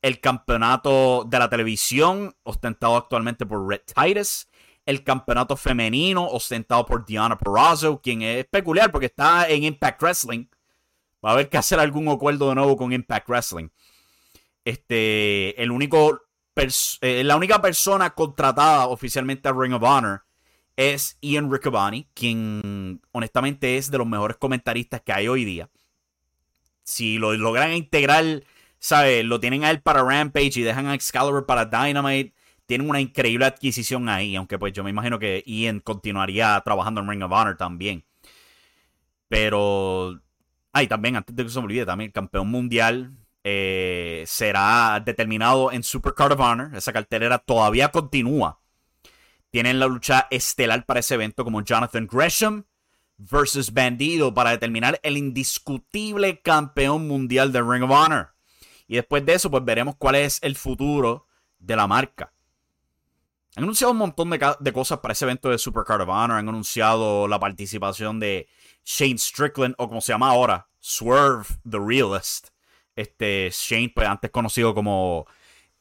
el 0.00 0.18
campeonato 0.20 1.24
de 1.28 1.38
la 1.38 1.50
televisión, 1.50 2.34
ostentado 2.42 2.96
actualmente 2.96 3.44
por 3.44 3.68
Red 3.68 3.82
Titus, 3.94 4.48
el 4.88 5.04
campeonato 5.04 5.54
femenino, 5.54 6.26
ostentado 6.26 6.86
por 6.86 7.04
Diana 7.04 7.36
Perazzo, 7.36 8.00
quien 8.00 8.22
es 8.22 8.46
peculiar 8.46 8.90
porque 8.90 9.04
está 9.04 9.46
en 9.46 9.64
Impact 9.64 10.00
Wrestling. 10.00 10.46
Va 11.22 11.30
a 11.30 11.32
haber 11.34 11.50
que 11.50 11.58
hacer 11.58 11.78
algún 11.78 12.08
acuerdo 12.08 12.48
de 12.48 12.54
nuevo 12.54 12.74
con 12.74 12.90
Impact 12.90 13.28
Wrestling. 13.28 13.68
Este, 14.64 15.62
el 15.62 15.70
único 15.72 16.22
eh, 17.02 17.22
la 17.22 17.36
única 17.36 17.60
persona 17.60 18.14
contratada 18.14 18.86
oficialmente 18.86 19.46
a 19.46 19.52
Ring 19.52 19.74
of 19.74 19.82
Honor 19.82 20.24
es 20.74 21.18
Ian 21.20 21.52
Riccoboni, 21.52 22.08
quien 22.14 23.02
honestamente 23.12 23.76
es 23.76 23.90
de 23.90 23.98
los 23.98 24.06
mejores 24.06 24.38
comentaristas 24.38 25.02
que 25.02 25.12
hay 25.12 25.28
hoy 25.28 25.44
día. 25.44 25.68
Si 26.82 27.18
lo 27.18 27.34
logran 27.34 27.74
integrar, 27.74 28.42
¿sabes? 28.78 29.22
Lo 29.22 29.38
tienen 29.38 29.64
a 29.64 29.70
él 29.70 29.82
para 29.82 30.02
Rampage 30.02 30.60
y 30.60 30.62
dejan 30.62 30.86
a 30.86 30.94
Excalibur 30.94 31.44
para 31.44 31.66
Dynamite. 31.66 32.37
Tienen 32.68 32.88
una 32.88 33.00
increíble 33.00 33.46
adquisición 33.46 34.08
ahí, 34.08 34.36
aunque 34.36 34.60
pues 34.60 34.72
yo 34.72 34.84
me 34.84 34.90
imagino 34.90 35.18
que 35.18 35.42
Ian 35.44 35.80
continuaría 35.80 36.62
trabajando 36.64 37.00
en 37.00 37.08
Ring 37.08 37.22
of 37.24 37.32
Honor 37.32 37.56
también. 37.56 38.04
Pero... 39.26 40.20
Ay, 40.72 40.86
también, 40.86 41.16
antes 41.16 41.34
de 41.34 41.42
que 41.42 41.50
se 41.50 41.58
me 41.58 41.64
olvide, 41.64 41.84
también 41.84 42.10
el 42.10 42.12
campeón 42.12 42.48
mundial 42.48 43.16
eh, 43.42 44.22
será 44.26 45.02
determinado 45.04 45.72
en 45.72 45.82
Super 45.82 46.14
Card 46.14 46.32
of 46.32 46.40
Honor. 46.40 46.76
Esa 46.76 46.92
cartelera 46.92 47.38
todavía 47.38 47.88
continúa 47.88 48.60
tienen 49.50 49.78
la 49.78 49.86
lucha 49.86 50.26
estelar 50.30 50.84
para 50.84 51.00
ese 51.00 51.14
evento 51.14 51.44
como 51.44 51.62
Jonathan 51.62 52.06
Gresham 52.10 52.64
versus 53.16 53.72
Bandido 53.72 54.32
para 54.32 54.50
determinar 54.50 55.00
el 55.02 55.16
indiscutible 55.16 56.40
campeón 56.40 57.08
mundial 57.08 57.52
de 57.52 57.62
Ring 57.62 57.84
of 57.84 57.90
Honor. 57.90 58.34
Y 58.86 58.96
después 58.96 59.24
de 59.24 59.34
eso, 59.34 59.50
pues 59.50 59.64
veremos 59.64 59.96
cuál 59.96 60.16
es 60.16 60.38
el 60.42 60.56
futuro 60.56 61.26
de 61.58 61.76
la 61.76 61.86
marca. 61.86 62.32
Han 63.58 63.64
anunciado 63.64 63.90
un 63.90 63.98
montón 63.98 64.30
de, 64.30 64.72
cosas 64.72 65.00
para 65.00 65.10
ese 65.10 65.24
evento 65.24 65.50
de 65.50 65.58
Super 65.58 65.82
Card 65.82 66.02
of 66.02 66.08
Honor. 66.08 66.38
Han 66.38 66.48
anunciado 66.48 67.26
la 67.26 67.40
participación 67.40 68.20
de 68.20 68.48
Shane 68.84 69.18
Strickland, 69.18 69.74
o 69.78 69.88
como 69.88 70.00
se 70.00 70.12
llama 70.12 70.30
ahora, 70.30 70.68
Swerve 70.78 71.44
the 71.68 71.80
Realist. 71.84 72.50
Este 72.94 73.50
Shane, 73.52 73.90
pues 73.92 74.06
antes 74.06 74.30
conocido 74.30 74.76
como 74.76 75.26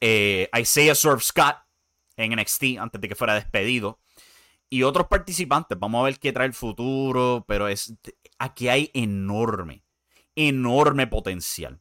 eh, 0.02 0.50
Isaiah 0.60 0.96
Swerve 0.96 1.22
Scott 1.22 1.58
en 2.16 2.34
NXT 2.34 2.80
antes 2.80 3.00
de 3.00 3.08
que 3.08 3.14
fuera 3.14 3.36
despedido. 3.36 4.00
Y 4.72 4.82
otros 4.82 5.06
participantes, 5.06 5.78
vamos 5.78 6.02
a 6.02 6.06
ver 6.06 6.18
qué 6.18 6.34
trae 6.34 6.48
el 6.48 6.56
futuro, 6.56 7.46
pero 7.48 7.68
es 7.68 7.94
aquí 8.40 8.70
hay 8.70 8.90
enorme, 8.96 9.84
enorme 10.34 11.06
potencial. 11.06 11.80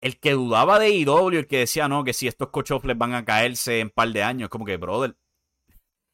El 0.00 0.18
que 0.18 0.32
dudaba 0.32 0.78
de 0.78 0.90
IW, 0.90 1.38
el 1.38 1.46
que 1.46 1.58
decía, 1.58 1.88
no, 1.88 2.04
que 2.04 2.12
si 2.12 2.28
estos 2.28 2.48
cochofles 2.50 2.96
van 2.96 3.14
a 3.14 3.24
caerse 3.24 3.80
en 3.80 3.88
un 3.88 3.90
par 3.90 4.12
de 4.12 4.22
años, 4.22 4.48
como 4.48 4.64
que, 4.64 4.76
brother, 4.76 5.16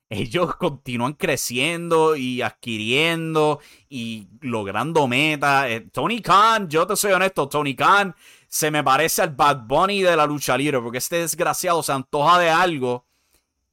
ellos 0.09 0.57
continúan 0.57 1.15
creciendo 1.15 2.17
y 2.17 2.43
adquiriendo 2.43 3.61
y 3.89 4.29
logrando 4.41 5.07
metas. 5.07 5.67
Eh, 5.71 5.89
Tony 5.93 6.21
Khan, 6.21 6.69
yo 6.69 6.87
te 6.87 6.97
soy 6.97 7.13
honesto, 7.13 7.49
Tony 7.49 7.75
Khan 7.75 8.15
se 8.55 8.71
me 8.71 8.85
parece 8.85 9.23
al 9.23 9.31
Bad 9.31 9.63
Bunny 9.67 10.03
de 10.03 10.15
la 10.15 10.27
lucha 10.27 10.57
libre, 10.57 10.81
porque 10.81 10.99
este 10.99 11.17
desgraciado 11.17 11.83
se 11.83 11.91
antoja 11.91 12.39
de 12.39 12.51
algo 12.51 13.05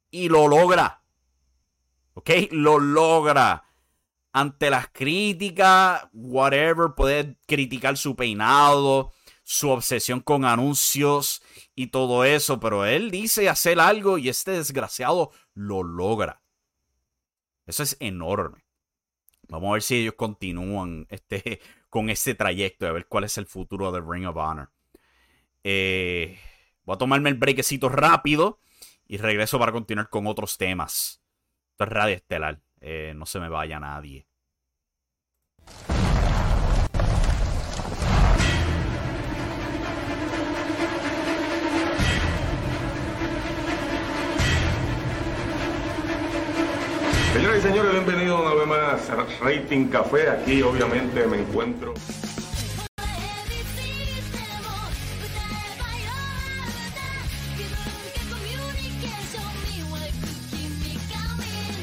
y 0.10 0.27
lo 0.27 0.48
logra. 0.48 1.03
¿Ok? 2.15 2.30
Lo 2.50 2.80
logra. 2.80 3.63
Ante 4.34 4.72
las 4.72 4.88
críticas, 4.88 6.08
whatever, 6.13 6.96
puede 6.96 7.38
criticar 7.46 7.96
su 7.96 8.15
peinado, 8.15 9.12
su 9.51 9.70
obsesión 9.70 10.22
con 10.22 10.46
anuncios 10.46 11.43
y 11.75 11.88
todo 11.88 12.24
eso, 12.24 12.62
pero 12.62 12.86
él 12.86 13.12
dice 13.12 13.50
hacer 13.50 13.81
algo 13.81 14.17
y 14.17 14.29
este 14.29 14.51
desgraciado 14.51 15.31
lo 15.53 15.84
logra. 15.84 16.41
Eso 17.65 17.84
es 17.84 17.98
enorme. 18.00 18.63
Vamos 19.50 19.70
a 19.70 19.74
ver 19.74 19.81
si 19.81 19.98
ellos 19.98 20.13
continúan 20.15 21.05
este, 21.10 21.60
con 21.89 22.10
este 22.10 22.34
trayecto, 22.34 22.88
a 22.88 22.93
ver 22.93 23.08
cuál 23.08 23.25
es 23.25 23.38
el 23.38 23.46
futuro 23.46 23.91
de 23.91 24.00
Ring 24.00 24.25
of 24.25 24.38
Honor. 24.38 24.72
Eh, 25.65 26.39
voy 26.84 26.96
a 26.96 26.98
tomarme 26.98 27.29
el 27.29 27.36
brequecito 27.36 27.89
rápido 27.89 28.62
y 29.05 29.17
regreso 29.17 29.60
para 29.60 29.74
continuar 29.74 30.08
con 30.08 30.27
otros 30.27 30.58
temas. 30.58 31.22
Esto 31.72 31.84
es 31.84 31.89
Radio 31.89 32.15
Estelar. 32.15 32.62
Eh, 32.79 33.12
no 33.17 33.25
se 33.25 33.41
me 33.41 33.50
vaya 33.50 33.81
nadie. 33.81 34.30
A 49.10 49.25
Rating 49.41 49.88
Café. 49.88 50.29
Aquí 50.29 50.62
obviamente 50.62 51.25
me 51.27 51.39
encuentro. 51.39 51.93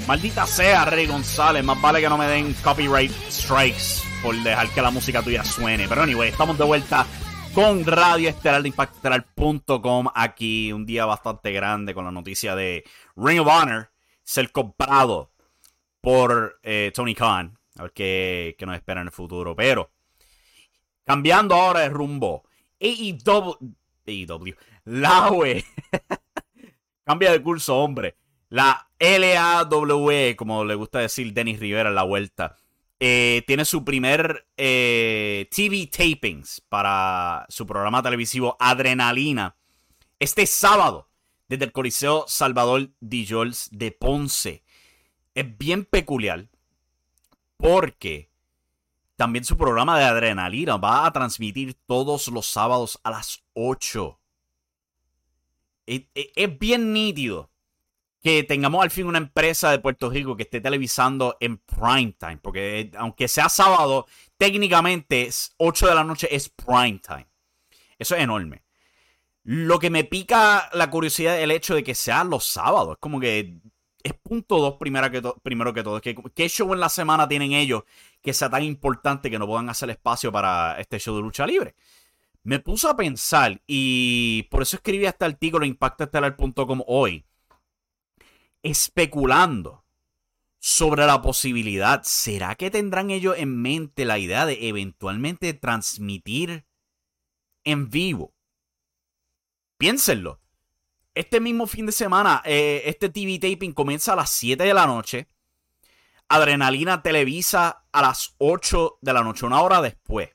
Maldita 0.07 0.47
sea, 0.47 0.87
Rey 0.87 1.07
González. 1.07 1.63
Más 1.63 1.81
vale 1.83 2.01
que 2.01 2.09
no 2.09 2.17
me 2.17 2.27
den 2.27 2.55
copyright 2.65 3.13
strikes 3.29 4.03
por 4.23 4.35
dejar 4.37 4.69
que 4.71 4.81
la 4.81 4.91
música 4.91 5.23
tuya 5.23 5.45
suene. 5.45 5.87
Pero 5.87 6.03
anyway, 6.03 6.31
estamos 6.31 6.57
de 6.57 6.65
vuelta 6.65 7.07
con 7.55 7.85
Radio 7.85 8.31
Estelar 8.31 8.63
de 8.63 8.69
Impactestelar.com. 8.69 10.09
Aquí 10.15 10.73
un 10.73 10.87
día 10.87 11.05
bastante 11.05 11.53
grande 11.53 11.93
con 11.93 12.07
la 12.07 12.11
noticia 12.11 12.55
de 12.55 12.85
Ring 13.17 13.41
of 13.41 13.49
Honor 13.49 13.91
ser 14.23 14.51
comprado 14.51 15.31
por 16.01 16.59
eh, 16.63 16.93
Tony 16.95 17.15
Khan. 17.15 17.59
A 17.77 17.83
ver 17.83 17.93
qué, 17.93 18.57
nos 18.61 18.77
espera 18.77 19.01
en 19.01 19.09
el 19.09 19.13
futuro. 19.13 19.55
Pero, 19.55 19.91
cambiando 21.05 21.55
ahora 21.55 21.81
de 21.81 21.89
rumbo. 21.89 22.45
AEW. 22.81 23.57
AEW. 24.07 24.55
La 24.85 25.31
UE. 25.31 25.65
Cambia 27.05 27.33
de 27.33 27.43
curso, 27.43 27.77
hombre. 27.79 28.17
La 28.51 28.89
LAWE, 28.99 30.35
como 30.37 30.65
le 30.65 30.75
gusta 30.75 31.01
decir 31.01 31.33
Denis 31.33 31.61
Rivera 31.61 31.91
en 31.91 31.95
la 31.95 32.03
vuelta. 32.03 32.57
Eh, 33.01 33.45
tiene 33.47 33.65
su 33.65 33.85
primer 33.85 34.49
eh, 34.57 35.49
TV 35.55 35.87
tapings 35.87 36.61
para 36.69 37.47
su 37.49 37.65
programa 37.65 38.03
televisivo 38.03 38.57
Adrenalina 38.59 39.55
este 40.19 40.47
sábado 40.47 41.09
desde 41.49 41.67
el 41.67 41.73
Coliseo 41.73 42.25
Salvador 42.27 42.91
Dijols 42.99 43.69
de 43.71 43.93
Ponce 43.93 44.65
es 45.39 45.59
bien 45.59 45.85
peculiar 45.85 46.49
porque 47.57 48.31
también 49.15 49.45
su 49.45 49.57
programa 49.57 49.99
de 49.99 50.05
adrenalina 50.05 50.77
va 50.77 51.07
a 51.07 51.13
transmitir 51.13 51.75
todos 51.87 52.29
los 52.29 52.47
sábados 52.47 53.01
a 53.05 53.11
las 53.11 53.45
8. 53.55 54.19
Es, 55.87 56.59
bien 56.59 56.93
nítido 56.93 57.51
que 58.21 58.43
tengamos 58.43 58.83
al 58.83 58.91
fin 58.91 59.07
una 59.07 59.19
empresa 59.19 59.71
de 59.71 59.79
Puerto 59.79 60.11
Rico 60.11 60.37
que 60.37 60.43
esté 60.43 60.61
televisando 60.61 61.37
en 61.41 61.59
prime 61.59 62.15
time. 62.19 62.39
Porque 62.39 62.91
aunque 62.97 63.29
sea 63.29 63.49
sábado, 63.49 64.07
técnicamente 64.37 65.31
8 65.57 65.87
de 65.87 65.95
la 65.95 66.05
noche 66.05 66.29
es 66.35 66.49
prime 66.49 66.99
time. 66.99 67.29
Eso 67.99 68.17
es 68.17 68.23
enorme. 68.23 68.65
Lo 69.45 69.79
que 69.79 69.91
me 69.91 70.05
pica 70.05 70.69
la 70.73 70.91
curiosidad 70.91 71.39
es 71.39 71.45
el 71.45 71.53
hecho 71.53 71.75
de 71.75 71.85
que 71.85 71.95
sea 71.95 72.25
los 72.25 72.45
sábados. 72.45 72.95
Es 72.95 72.99
como 72.99 73.19
que 73.19 73.61
es 74.09 74.15
punto 74.15 74.59
dos 74.59 74.77
primero 74.77 75.11
que, 75.11 75.23
primero 75.43 75.73
que 75.73 75.83
todo. 75.83 76.01
Que, 76.01 76.15
¿Qué 76.35 76.49
show 76.49 76.73
en 76.75 76.81
la 76.81 76.89
semana 76.89 77.29
tienen 77.29 77.53
ellos 77.53 77.85
que 78.23 78.35
sea 78.35 78.51
tan 78.51 78.63
importante 78.63 79.31
que 79.31 79.39
no 79.39 79.47
puedan 79.47 79.69
hacer 79.69 79.91
espacio 79.91 80.33
para 80.33 80.79
este 80.81 80.99
show 80.99 81.17
de 81.17 81.23
lucha 81.23 81.47
libre? 81.47 81.75
Me 82.43 82.61
puso 82.61 82.89
a 82.89 82.97
pensar 82.97 83.61
y 83.67 84.45
por 84.51 84.63
eso 84.63 84.77
escribí 84.77 85.05
este 85.07 85.25
artículo 85.25 85.65
en 85.65 85.73
impactoestelar.com 85.73 86.83
hoy, 86.87 87.27
especulando 88.63 89.85
sobre 90.59 91.07
la 91.07 91.23
posibilidad, 91.23 92.03
¿será 92.03 92.55
que 92.55 92.71
tendrán 92.71 93.11
ellos 93.11 93.37
en 93.39 93.61
mente 93.61 94.05
la 94.05 94.19
idea 94.19 94.45
de 94.47 94.69
eventualmente 94.69 95.55
transmitir 95.55 96.67
en 97.65 97.91
vivo? 97.91 98.35
Piénsenlo 99.77 100.41
este 101.19 101.41
mismo 101.41 101.67
fin 101.67 101.85
de 101.85 101.91
semana, 101.91 102.43
eh, 102.45 102.83
este 102.85 103.09
TV 103.09 103.41
taping 103.41 103.73
comienza 103.73 104.13
a 104.13 104.17
las 104.17 104.31
7 104.31 104.63
de 104.63 104.73
la 104.73 104.87
noche. 104.87 105.29
Adrenalina 106.29 107.03
televisa 107.03 107.85
a 107.91 108.03
las 108.03 108.37
8 108.39 108.99
de 109.01 109.13
la 109.13 109.25
noche, 109.25 109.45
una 109.45 109.61
hora 109.61 109.83
después. 109.83 110.31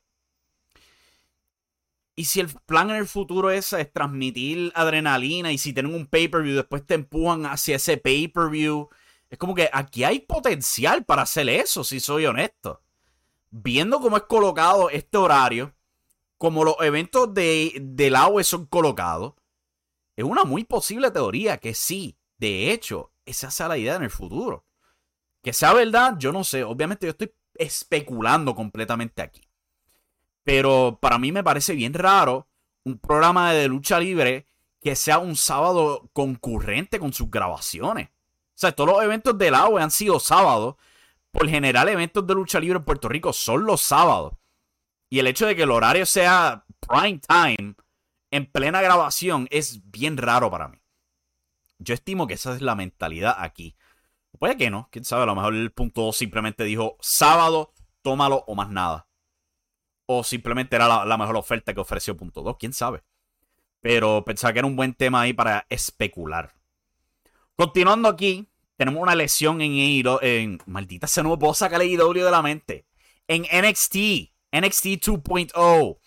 Y 2.15 2.25
si 2.25 2.41
el 2.41 2.49
plan 2.65 2.89
en 2.89 2.97
el 2.97 3.07
futuro 3.07 3.49
es, 3.49 3.71
es 3.71 3.93
transmitir 3.93 4.73
adrenalina 4.75 5.53
y 5.53 5.57
si 5.57 5.71
tienen 5.71 5.95
un 5.95 6.05
pay-per-view, 6.05 6.57
después 6.57 6.85
te 6.85 6.95
empujan 6.95 7.45
hacia 7.45 7.77
ese 7.77 7.95
pay-per-view. 7.95 8.89
Es 9.29 9.37
como 9.37 9.55
que 9.55 9.69
aquí 9.71 10.03
hay 10.03 10.19
potencial 10.19 11.05
para 11.05 11.21
hacer 11.21 11.47
eso, 11.47 11.85
si 11.85 12.01
soy 12.01 12.25
honesto. 12.25 12.81
Viendo 13.51 14.01
cómo 14.01 14.17
es 14.17 14.23
colocado 14.23 14.89
este 14.89 15.17
horario, 15.17 15.73
como 16.37 16.65
los 16.65 16.75
eventos 16.81 17.33
de, 17.33 17.73
del 17.79 18.17
AOE 18.17 18.43
son 18.43 18.65
colocados, 18.65 19.35
es 20.15 20.23
una 20.23 20.43
muy 20.43 20.63
posible 20.63 21.11
teoría 21.11 21.57
que 21.57 21.73
sí, 21.73 22.17
de 22.37 22.71
hecho, 22.71 23.11
esa 23.25 23.49
sea 23.49 23.67
la 23.67 23.77
idea 23.77 23.95
en 23.95 24.03
el 24.03 24.09
futuro. 24.09 24.65
Que 25.41 25.53
sea 25.53 25.73
verdad, 25.73 26.15
yo 26.17 26.31
no 26.31 26.43
sé. 26.43 26.63
Obviamente 26.63 27.05
yo 27.05 27.11
estoy 27.11 27.33
especulando 27.55 28.55
completamente 28.55 29.21
aquí. 29.21 29.41
Pero 30.43 30.97
para 31.01 31.17
mí 31.17 31.31
me 31.31 31.43
parece 31.43 31.73
bien 31.73 31.93
raro 31.93 32.47
un 32.83 32.97
programa 32.97 33.53
de 33.53 33.67
lucha 33.67 33.99
libre 33.99 34.45
que 34.81 34.95
sea 34.95 35.19
un 35.19 35.35
sábado 35.35 36.09
concurrente 36.13 36.99
con 36.99 37.13
sus 37.13 37.31
grabaciones. 37.31 38.09
O 38.09 38.55
sea, 38.55 38.73
todos 38.73 38.91
los 38.91 39.03
eventos 39.03 39.37
del 39.37 39.55
AOE 39.55 39.81
han 39.81 39.91
sido 39.91 40.19
sábados. 40.19 40.75
Por 41.31 41.49
general, 41.49 41.89
eventos 41.89 42.27
de 42.27 42.35
lucha 42.35 42.59
libre 42.59 42.77
en 42.77 42.85
Puerto 42.85 43.09
Rico 43.09 43.33
son 43.33 43.65
los 43.65 43.81
sábados. 43.81 44.33
Y 45.09 45.19
el 45.19 45.27
hecho 45.27 45.45
de 45.45 45.55
que 45.55 45.63
el 45.63 45.71
horario 45.71 46.05
sea 46.05 46.65
prime 46.81 47.19
time 47.19 47.75
en 48.33 48.47
plena 48.47 48.81
grabación 48.81 49.47
es 49.51 49.91
bien 49.91 50.17
raro 50.17 50.49
para 50.49 50.67
mí. 50.67 50.79
Yo 51.77 51.93
estimo 51.93 52.25
que 52.25 52.33
esa 52.33 52.55
es 52.55 52.63
la 52.63 52.73
mentalidad 52.73 53.35
aquí. 53.37 53.75
Puede 54.39 54.57
que 54.57 54.71
no, 54.71 54.89
quién 54.91 55.05
sabe, 55.05 55.21
a 55.21 55.25
lo 55.27 55.35
mejor 55.35 55.53
el 55.53 55.71
punto 55.71 56.01
2 56.01 56.17
simplemente 56.17 56.63
dijo 56.63 56.97
sábado, 56.99 57.75
tómalo 58.01 58.43
o 58.47 58.55
más 58.55 58.71
nada. 58.71 59.07
O 60.07 60.23
simplemente 60.23 60.75
era 60.75 61.05
la, 61.05 61.17
mejor 61.17 61.35
oferta 61.35 61.75
que 61.75 61.79
ofreció 61.79 62.17
punto 62.17 62.41
2, 62.41 62.57
quién 62.57 62.73
sabe. 62.73 63.03
Pero 63.81 64.25
pensaba 64.25 64.51
que 64.51 64.59
era 64.59 64.67
un 64.67 64.75
buen 64.75 64.95
tema 64.95 65.21
ahí 65.21 65.33
para 65.33 65.67
especular. 65.69 66.55
Continuando 67.55 68.09
aquí, 68.09 68.49
tenemos 68.77 68.99
una 68.99 69.13
lesión 69.13 69.61
en 69.61 69.73
AEW. 69.73 70.19
En, 70.23 70.59
maldita 70.65 71.05
se 71.05 71.21
no 71.21 71.37
puedo 71.37 71.53
sacar 71.53 71.81
AEW 71.81 72.25
de 72.25 72.31
la 72.31 72.41
mente. 72.41 72.87
En 73.27 73.43
NXT, 73.43 73.95
NXT 74.51 74.85
2.0. 75.05 75.99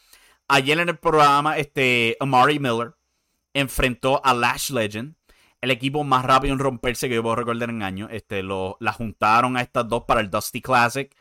Ayer 0.48 0.78
en 0.78 0.88
el 0.88 0.98
programa, 0.98 1.58
este, 1.58 2.16
Amari 2.20 2.58
Miller 2.58 2.94
enfrentó 3.52 4.24
a 4.24 4.34
Lash 4.34 4.70
Legend 4.70 5.16
el 5.60 5.70
equipo 5.70 6.04
más 6.04 6.24
rápido 6.24 6.52
en 6.52 6.60
romperse 6.60 7.08
que 7.08 7.16
yo 7.16 7.22
puedo 7.22 7.36
recordar 7.36 7.70
en 7.70 7.82
años. 7.82 8.08
Este, 8.12 8.42
lo, 8.42 8.76
la 8.80 8.92
juntaron 8.92 9.56
a 9.56 9.62
estas 9.62 9.88
dos 9.88 10.04
para 10.04 10.20
el 10.20 10.30
Dusty 10.30 10.60
Classic. 10.60 11.12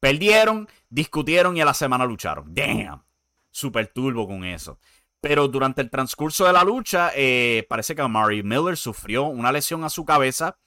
Perdieron, 0.00 0.68
discutieron 0.90 1.56
y 1.56 1.60
a 1.60 1.64
la 1.64 1.74
semana 1.74 2.04
lucharon. 2.04 2.52
Damn. 2.54 3.02
Super 3.50 3.86
turbo 3.86 4.26
con 4.26 4.44
eso. 4.44 4.78
Pero 5.20 5.48
durante 5.48 5.80
el 5.80 5.88
transcurso 5.88 6.44
de 6.44 6.52
la 6.52 6.64
lucha, 6.64 7.12
eh, 7.14 7.64
parece 7.68 7.94
que 7.94 8.02
Amari 8.02 8.42
Miller 8.42 8.76
sufrió 8.76 9.24
una 9.24 9.52
lesión 9.52 9.84
a 9.84 9.88
su 9.88 10.04
cabeza, 10.04 10.58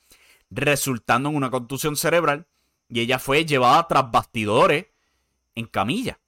resultando 0.50 1.30
en 1.30 1.36
una 1.36 1.52
contusión 1.52 1.96
cerebral. 1.96 2.48
Y 2.90 3.02
ella 3.02 3.20
fue 3.20 3.46
llevada 3.46 3.88
tras 3.88 4.10
bastidores 4.10 4.88
en 5.54 5.68
camilla. 5.68 6.20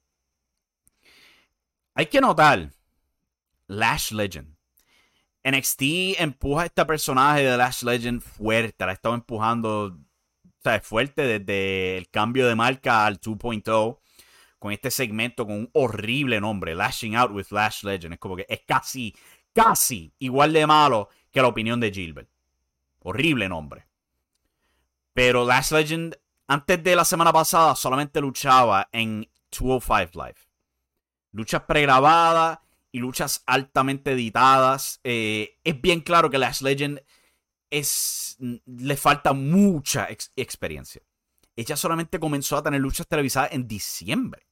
Hay 1.94 2.06
que 2.06 2.20
notar, 2.20 2.70
Lash 3.66 4.12
Legend 4.12 4.60
NXT 5.42 5.82
empuja 6.18 6.62
a 6.62 6.66
este 6.66 6.84
personaje 6.84 7.42
de 7.44 7.56
Lash 7.56 7.82
Legend 7.82 8.20
fuerte. 8.20 8.84
La 8.84 8.90
ha 8.90 8.94
estado 8.94 9.14
empujando 9.14 9.86
o 9.86 10.62
sea, 10.62 10.80
fuerte 10.80 11.22
desde 11.22 11.96
el 11.96 12.10
cambio 12.10 12.46
de 12.46 12.54
marca 12.54 13.06
al 13.06 13.20
2.0 13.20 13.98
con 14.58 14.72
este 14.72 14.90
segmento 14.90 15.46
con 15.46 15.56
un 15.56 15.70
horrible 15.72 16.38
nombre, 16.38 16.74
Lashing 16.74 17.16
Out 17.16 17.32
with 17.32 17.46
Lash 17.50 17.82
Legend. 17.84 18.14
Es 18.14 18.20
como 18.20 18.36
que 18.36 18.44
es 18.46 18.60
casi, 18.66 19.16
casi 19.54 20.12
igual 20.18 20.52
de 20.52 20.66
malo 20.66 21.08
que 21.30 21.40
la 21.40 21.48
opinión 21.48 21.80
de 21.80 21.90
Gilbert. 21.90 22.28
Horrible 22.98 23.48
nombre. 23.48 23.86
Pero 25.14 25.46
Lash 25.46 25.72
Legend, 25.72 26.18
antes 26.46 26.84
de 26.84 26.94
la 26.94 27.06
semana 27.06 27.32
pasada, 27.32 27.74
solamente 27.74 28.20
luchaba 28.20 28.90
en 28.92 29.26
205 29.50 30.10
Live. 30.22 30.49
Luchas 31.32 31.62
pregrabadas 31.62 32.58
y 32.92 32.98
luchas 32.98 33.42
altamente 33.46 34.12
editadas. 34.12 35.00
Eh, 35.04 35.58
es 35.64 35.80
bien 35.80 36.00
claro 36.00 36.30
que 36.30 36.38
Lash 36.38 36.62
Legend 36.62 37.00
es, 37.70 38.36
le 38.38 38.96
falta 38.96 39.32
mucha 39.32 40.08
experiencia. 40.36 41.02
Ella 41.56 41.76
solamente 41.76 42.18
comenzó 42.18 42.56
a 42.56 42.62
tener 42.62 42.80
luchas 42.80 43.06
televisadas 43.06 43.52
en 43.52 43.68
diciembre. 43.68 44.46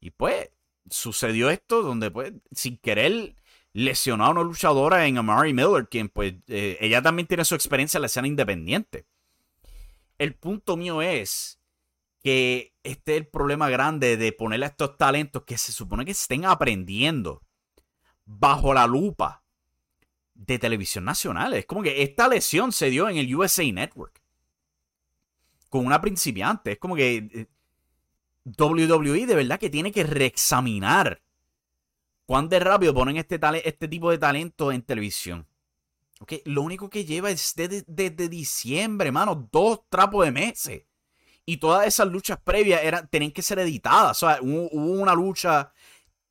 Y 0.00 0.10
pues 0.10 0.50
sucedió 0.90 1.48
esto 1.50 1.82
donde 1.82 2.10
pues 2.10 2.32
sin 2.50 2.76
querer 2.76 3.36
lesionó 3.72 4.26
a 4.26 4.30
una 4.30 4.42
luchadora 4.42 5.06
en 5.06 5.18
Amari 5.18 5.54
Miller, 5.54 5.88
quien 5.88 6.08
pues 6.08 6.34
eh, 6.48 6.76
ella 6.80 7.00
también 7.00 7.26
tiene 7.26 7.44
su 7.44 7.54
experiencia 7.54 7.98
en 7.98 8.02
la 8.02 8.06
escena 8.06 8.28
independiente. 8.28 9.06
El 10.18 10.34
punto 10.34 10.76
mío 10.76 11.00
es 11.00 11.58
que 12.22 12.74
este 12.82 13.12
es 13.14 13.20
el 13.22 13.26
problema 13.26 13.68
grande 13.68 14.16
de 14.16 14.32
ponerle 14.32 14.66
a 14.66 14.70
estos 14.70 14.96
talentos 14.96 15.42
que 15.44 15.58
se 15.58 15.72
supone 15.72 16.04
que 16.04 16.12
estén 16.12 16.44
aprendiendo 16.44 17.42
bajo 18.24 18.72
la 18.74 18.86
lupa 18.86 19.42
de 20.34 20.58
televisión 20.58 21.04
nacional. 21.04 21.54
Es 21.54 21.66
como 21.66 21.82
que 21.82 22.02
esta 22.02 22.28
lesión 22.28 22.72
se 22.72 22.90
dio 22.90 23.08
en 23.08 23.16
el 23.16 23.34
USA 23.34 23.64
Network. 23.70 24.22
Con 25.68 25.86
una 25.86 26.00
principiante. 26.00 26.72
Es 26.72 26.78
como 26.78 26.96
que 26.96 27.16
eh, 27.16 27.46
WWE 28.44 29.26
de 29.26 29.34
verdad 29.34 29.58
que 29.58 29.70
tiene 29.70 29.92
que 29.92 30.04
reexaminar 30.04 31.22
cuán 32.26 32.48
de 32.48 32.60
rápido 32.60 32.94
ponen 32.94 33.16
este, 33.16 33.38
este 33.64 33.88
tipo 33.88 34.10
de 34.10 34.18
talento 34.18 34.72
en 34.72 34.82
televisión. 34.82 35.46
Okay, 36.20 36.40
lo 36.44 36.62
único 36.62 36.88
que 36.88 37.04
lleva 37.04 37.30
es 37.30 37.54
desde, 37.56 38.28
diciembre, 38.28 39.10
mano, 39.10 39.48
dos 39.50 39.80
trapos 39.88 40.24
de 40.24 40.30
meses. 40.30 40.84
Y 41.44 41.56
todas 41.56 41.86
esas 41.86 42.08
luchas 42.08 42.38
previas 42.42 42.82
eran, 42.82 43.08
tenían 43.08 43.32
que 43.32 43.42
ser 43.42 43.58
editadas. 43.58 44.22
O 44.22 44.26
sea, 44.26 44.38
hubo 44.40 44.68
una 44.70 45.14
lucha 45.14 45.72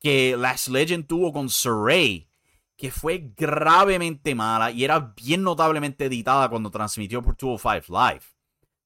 que 0.00 0.36
Last 0.36 0.68
Legend 0.68 1.06
tuvo 1.06 1.32
con 1.32 1.48
Saray, 1.48 2.28
que 2.76 2.90
fue 2.90 3.32
gravemente 3.36 4.34
mala 4.34 4.70
y 4.70 4.82
era 4.82 4.98
bien 5.16 5.42
notablemente 5.42 6.06
editada 6.06 6.48
cuando 6.48 6.70
transmitió 6.70 7.22
por 7.22 7.36
205 7.36 7.86
Live. 7.88 8.24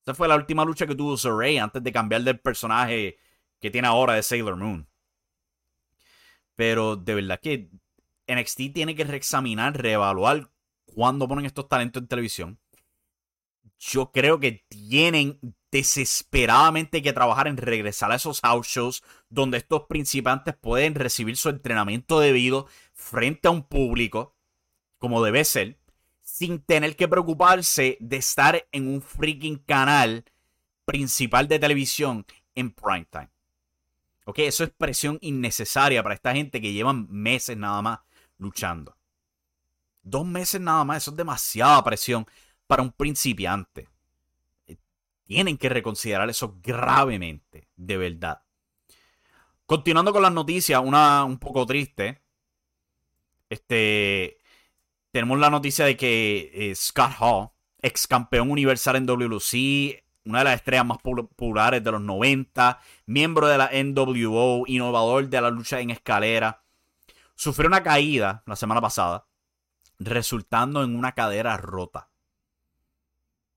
Esa 0.02 0.14
fue 0.14 0.28
la 0.28 0.36
última 0.36 0.64
lucha 0.64 0.86
que 0.86 0.94
tuvo 0.94 1.16
Saray 1.16 1.58
antes 1.58 1.82
de 1.82 1.92
cambiar 1.92 2.22
del 2.22 2.38
personaje 2.38 3.18
que 3.60 3.70
tiene 3.70 3.88
ahora 3.88 4.14
de 4.14 4.22
Sailor 4.22 4.56
Moon. 4.56 4.86
Pero 6.54 6.96
de 6.96 7.14
verdad 7.14 7.40
que 7.40 7.70
NXT 8.28 8.72
tiene 8.74 8.94
que 8.94 9.04
reexaminar, 9.04 9.80
reevaluar 9.80 10.50
cuándo 10.84 11.28
ponen 11.28 11.46
estos 11.46 11.68
talentos 11.68 12.02
en 12.02 12.08
televisión. 12.08 12.58
Yo 13.78 14.12
creo 14.12 14.40
que 14.40 14.64
tienen 14.68 15.38
desesperadamente 15.70 17.02
que 17.02 17.12
trabajar 17.12 17.48
en 17.48 17.56
regresar 17.56 18.12
a 18.12 18.16
esos 18.16 18.40
house 18.40 18.66
shows 18.66 19.02
donde 19.28 19.58
estos 19.58 19.82
principantes 19.82 20.54
pueden 20.54 20.94
recibir 20.94 21.36
su 21.36 21.48
entrenamiento 21.48 22.20
debido 22.20 22.66
frente 22.92 23.48
a 23.48 23.50
un 23.50 23.62
público, 23.62 24.34
como 24.98 25.22
debe 25.22 25.44
ser, 25.44 25.78
sin 26.22 26.60
tener 26.60 26.96
que 26.96 27.08
preocuparse 27.08 27.96
de 28.00 28.16
estar 28.16 28.66
en 28.72 28.88
un 28.88 29.02
freaking 29.02 29.58
canal 29.58 30.24
principal 30.84 31.48
de 31.48 31.58
televisión 31.58 32.26
en 32.54 32.70
prime 32.70 33.06
time. 33.10 33.30
Ok, 34.24 34.40
eso 34.40 34.64
es 34.64 34.70
presión 34.70 35.18
innecesaria 35.20 36.02
para 36.02 36.14
esta 36.14 36.32
gente 36.32 36.60
que 36.60 36.72
llevan 36.72 37.06
meses 37.10 37.56
nada 37.56 37.80
más 37.80 38.00
luchando. 38.38 38.96
Dos 40.02 40.26
meses 40.26 40.60
nada 40.60 40.84
más, 40.84 40.98
eso 40.98 41.10
es 41.12 41.16
demasiada 41.16 41.82
presión 41.84 42.26
para 42.66 42.82
un 42.82 42.92
principiante. 42.92 43.88
Tienen 45.26 45.58
que 45.58 45.68
reconsiderar 45.68 46.30
eso 46.30 46.58
gravemente, 46.62 47.68
de 47.76 47.96
verdad. 47.96 48.42
Continuando 49.66 50.12
con 50.12 50.22
las 50.22 50.32
noticias, 50.32 50.80
una 50.82 51.24
un 51.24 51.38
poco 51.38 51.66
triste. 51.66 52.22
Este. 53.50 54.38
Tenemos 55.10 55.38
la 55.40 55.50
noticia 55.50 55.84
de 55.84 55.96
que 55.96 56.50
eh, 56.54 56.74
Scott 56.74 57.12
Hall, 57.18 57.48
ex 57.82 58.06
campeón 58.06 58.50
universal 58.50 58.96
en 58.96 59.06
WLC, 59.06 60.04
una 60.24 60.40
de 60.40 60.44
las 60.44 60.54
estrellas 60.56 60.86
más 60.86 60.98
populares 60.98 61.82
de 61.82 61.90
los 61.90 62.00
90, 62.02 62.78
miembro 63.06 63.48
de 63.48 63.58
la 63.58 63.70
NWO, 63.72 64.64
innovador 64.66 65.28
de 65.28 65.40
la 65.40 65.50
lucha 65.50 65.80
en 65.80 65.90
escalera, 65.90 66.62
sufrió 67.34 67.66
una 67.68 67.82
caída 67.82 68.42
la 68.46 68.56
semana 68.56 68.80
pasada, 68.80 69.26
resultando 69.98 70.84
en 70.84 70.94
una 70.94 71.12
cadera 71.12 71.56
rota 71.56 72.10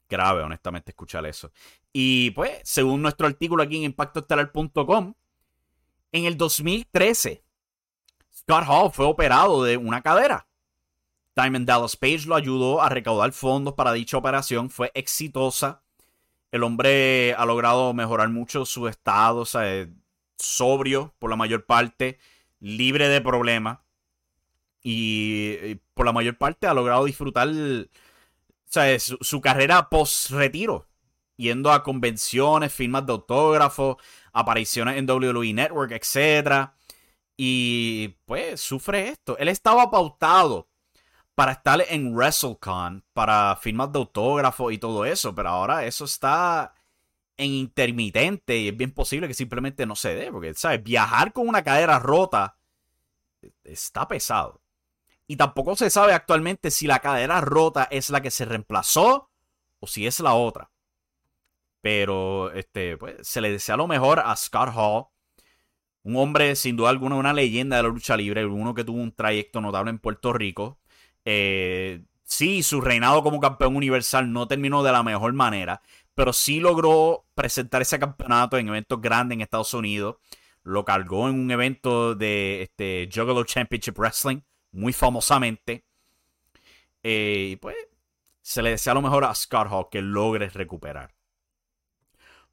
grave, 0.09 0.43
honestamente, 0.43 0.91
escuchar 0.91 1.25
eso. 1.25 1.51
Y 1.93 2.31
pues, 2.31 2.59
según 2.63 3.01
nuestro 3.01 3.27
artículo 3.27 3.63
aquí 3.63 3.77
en 3.77 3.83
impactoestelar.com, 3.83 5.13
en 6.11 6.25
el 6.25 6.37
2013, 6.37 7.43
Scott 8.33 8.63
Hall 8.67 8.91
fue 8.91 9.05
operado 9.05 9.63
de 9.63 9.77
una 9.77 10.01
cadera. 10.01 10.47
Diamond 11.35 11.67
Dallas 11.67 11.95
Page 11.95 12.25
lo 12.25 12.35
ayudó 12.35 12.81
a 12.81 12.89
recaudar 12.89 13.31
fondos 13.31 13.73
para 13.75 13.93
dicha 13.93 14.17
operación. 14.17 14.69
Fue 14.69 14.91
exitosa. 14.93 15.81
El 16.51 16.63
hombre 16.63 17.33
ha 17.35 17.45
logrado 17.45 17.93
mejorar 17.93 18.29
mucho 18.29 18.65
su 18.65 18.87
estado, 18.87 19.41
o 19.41 19.45
sea, 19.45 19.87
sobrio 20.37 21.13
por 21.19 21.29
la 21.29 21.35
mayor 21.35 21.65
parte. 21.65 22.19
libre 22.59 23.07
de 23.07 23.21
problemas. 23.21 23.79
Y, 24.81 25.75
por 25.93 26.05
la 26.05 26.13
mayor 26.13 26.37
parte 26.37 26.67
ha 26.67 26.73
logrado 26.73 27.05
disfrutar 27.05 27.49
su, 28.69 29.17
su 29.21 29.41
carrera 29.41 29.89
post-retiro. 29.89 30.87
Yendo 31.37 31.71
a 31.71 31.83
convenciones, 31.83 32.73
firmas 32.73 33.05
de 33.05 33.13
autógrafos, 33.13 33.95
apariciones 34.33 34.97
en 34.97 35.09
WWE 35.09 35.53
Network, 35.53 35.91
etc. 35.93 36.71
Y 37.37 38.09
pues 38.25 38.59
sufre 38.59 39.09
esto. 39.09 39.37
Él 39.37 39.47
estaba 39.47 39.89
pautado 39.89 40.67
para 41.39 41.53
estar 41.53 41.81
en 41.87 42.13
WrestleCon, 42.13 43.05
para 43.13 43.55
firmas 43.55 43.93
de 43.93 43.99
autógrafos 43.99 44.73
y 44.73 44.77
todo 44.77 45.05
eso, 45.05 45.33
pero 45.33 45.47
ahora 45.47 45.85
eso 45.85 46.03
está 46.03 46.73
en 47.37 47.51
intermitente 47.51 48.57
y 48.57 48.67
es 48.67 48.75
bien 48.75 48.91
posible 48.91 49.29
que 49.29 49.33
simplemente 49.33 49.85
no 49.85 49.95
se 49.95 50.13
dé, 50.13 50.29
porque, 50.33 50.53
¿sabes? 50.55 50.83
Viajar 50.83 51.31
con 51.31 51.47
una 51.47 51.63
cadera 51.63 51.97
rota 51.97 52.57
está 53.63 54.05
pesado. 54.05 54.61
Y 55.29 55.37
tampoco 55.37 55.75
se 55.75 55.91
sabe 55.91 56.13
actualmente 56.13 56.71
si 56.71 56.87
la 56.87 57.01
cadera 57.01 57.39
rota 57.39 57.87
es 57.91 58.09
la 58.09 58.19
que 58.19 58.31
se 58.31 58.45
reemplazó 58.45 59.29
o 59.79 59.85
si 59.85 60.07
es 60.07 60.19
la 60.21 60.33
otra. 60.33 60.71
Pero 61.81 62.51
este, 62.51 62.97
pues, 62.97 63.27
se 63.27 63.39
le 63.39 63.51
desea 63.51 63.77
lo 63.77 63.85
mejor 63.85 64.21
a 64.25 64.35
Scott 64.35 64.71
Hall. 64.75 65.05
Un 66.01 66.15
hombre, 66.15 66.55
sin 66.55 66.75
duda 66.75 66.89
alguna, 66.89 67.15
una 67.15 67.31
leyenda 67.31 67.77
de 67.77 67.83
la 67.83 67.89
lucha 67.89 68.17
libre. 68.17 68.43
Uno 68.43 68.73
que 68.73 68.83
tuvo 68.83 68.97
un 68.97 69.11
trayecto 69.11 69.61
notable 69.61 69.91
en 69.91 69.99
Puerto 69.99 70.33
Rico. 70.33 70.79
Eh, 71.25 72.01
sí, 72.23 72.63
su 72.63 72.81
reinado 72.81 73.21
como 73.21 73.39
campeón 73.39 73.75
universal 73.75 74.33
no 74.33 74.47
terminó 74.47 74.81
de 74.81 74.93
la 74.93 75.03
mejor 75.03 75.33
manera. 75.33 75.83
Pero 76.15 76.33
sí 76.33 76.59
logró 76.59 77.27
presentar 77.35 77.83
ese 77.83 77.99
campeonato 77.99 78.57
en 78.57 78.69
eventos 78.69 78.99
grandes 78.99 79.35
en 79.35 79.41
Estados 79.41 79.75
Unidos. 79.75 80.15
Lo 80.63 80.85
cargó 80.85 81.29
en 81.29 81.39
un 81.39 81.51
evento 81.51 82.15
de 82.15 82.63
este, 82.63 83.07
Juggalo 83.13 83.43
Championship 83.43 83.95
Wrestling, 83.99 84.41
muy 84.71 84.93
famosamente. 84.93 85.85
Eh, 87.03 87.49
y 87.51 87.55
pues 87.55 87.75
se 88.41 88.61
le 88.61 88.71
desea 88.71 88.93
lo 88.93 89.01
mejor 89.01 89.23
a 89.23 89.33
Hall 89.51 89.87
que 89.91 90.01
logre 90.01 90.49
recuperar. 90.49 91.13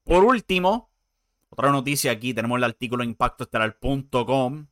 Por 0.05 0.25
último, 0.25 0.91
otra 1.49 1.73
noticia 1.73 2.13
aquí, 2.13 2.35
tenemos 2.35 2.59
el 2.59 2.65
artículo 2.65 3.03
impactoestelar.com. 3.03 4.67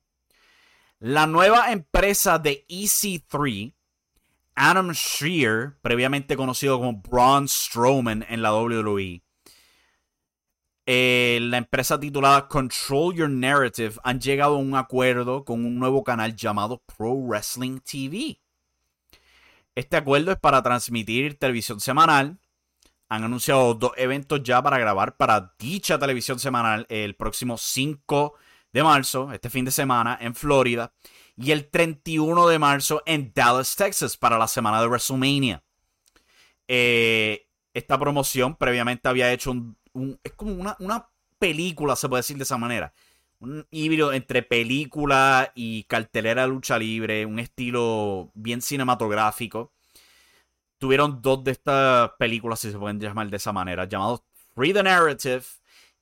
La 1.01 1.27
nueva 1.27 1.73
empresa 1.73 2.39
de 2.39 2.65
EC3, 2.69 3.75
Adam 4.55 4.93
Shear, 4.93 5.77
previamente 5.83 6.37
conocido 6.37 6.79
como 6.79 7.03
Braun 7.03 7.49
Strowman 7.49 8.25
en 8.29 8.43
la 8.43 8.55
WWE, 8.55 9.24
eh, 10.87 11.39
la 11.43 11.59
empresa 11.59 11.99
titulada 11.99 12.49
Control 12.49 13.15
Your 13.15 13.31
Narrative 13.31 13.95
han 14.03 14.21
llegado 14.21 14.57
a 14.57 14.59
un 14.59 14.77
acuerdo 14.77 15.45
con 15.45 15.65
un 15.65 15.79
nuevo 15.79 16.05
canal 16.05 16.35
llamado 16.37 16.83
Pro 16.97 17.15
Wrestling 17.15 17.79
TV. 17.81 18.39
Este 19.75 19.97
acuerdo 19.97 20.33
es 20.33 20.39
para 20.39 20.63
transmitir 20.63 21.39
televisión 21.39 21.81
semanal, 21.81 22.39
han 23.09 23.25
anunciado 23.25 23.75
dos 23.75 23.93
eventos 23.97 24.43
ya 24.43 24.63
para 24.63 24.79
grabar 24.79 25.17
para 25.17 25.55
dicha 25.59 25.99
televisión 25.99 26.39
semanal 26.39 26.87
el 26.89 27.15
próximo 27.15 27.57
5 27.59 28.35
de 28.73 28.83
marzo, 28.83 29.33
este 29.33 29.51
fin 29.51 29.65
de 29.65 29.71
semana, 29.71 30.19
en 30.21 30.35
Florida, 30.35 30.93
y 31.37 31.53
el 31.53 31.69
31 31.71 32.49
de 32.49 32.59
marzo 32.59 33.03
en 33.07 33.33
Dallas, 33.33 33.77
Texas, 33.77 34.17
para 34.17 34.37
la 34.37 34.49
semana 34.49 34.81
de 34.81 34.89
WrestleMania. 34.89 35.63
Eh, 36.67 37.47
esta 37.73 37.99
promoción 37.99 38.57
previamente 38.57 39.09
había 39.09 39.33
hecho 39.33 39.53
un. 39.53 39.77
Es 40.23 40.33
como 40.33 40.55
una, 40.55 40.77
una 40.81 41.09
película, 41.39 41.97
se 41.97 42.09
puede 42.09 42.21
decir 42.21 42.37
de 42.37 42.45
esa 42.45 42.59
manera. 42.59 42.93
Un 43.41 43.67
híbrido 43.71 44.13
entre 44.13 44.43
película 44.43 45.53
y 45.55 45.85
cartelera 45.85 46.43
de 46.43 46.49
lucha 46.49 46.79
libre, 46.79 47.27
un 47.27 47.39
estilo 47.39 48.31
bien 48.35 48.63
cinematográfico 48.63 49.73
tuvieron 50.85 51.23
dos 51.23 51.43
de 51.43 51.53
estas 51.53 52.11
películas, 52.19 52.61
si 52.61 52.71
se 52.71 52.79
pueden 52.79 53.01
llamar 53.01 53.31
de 53.31 53.39
esa 53.39 53.53
manera, 53.53 53.87
llamados 53.87 54.23
Free 54.55 54.75
the 54.75 54.83
Narrative 54.83 55.43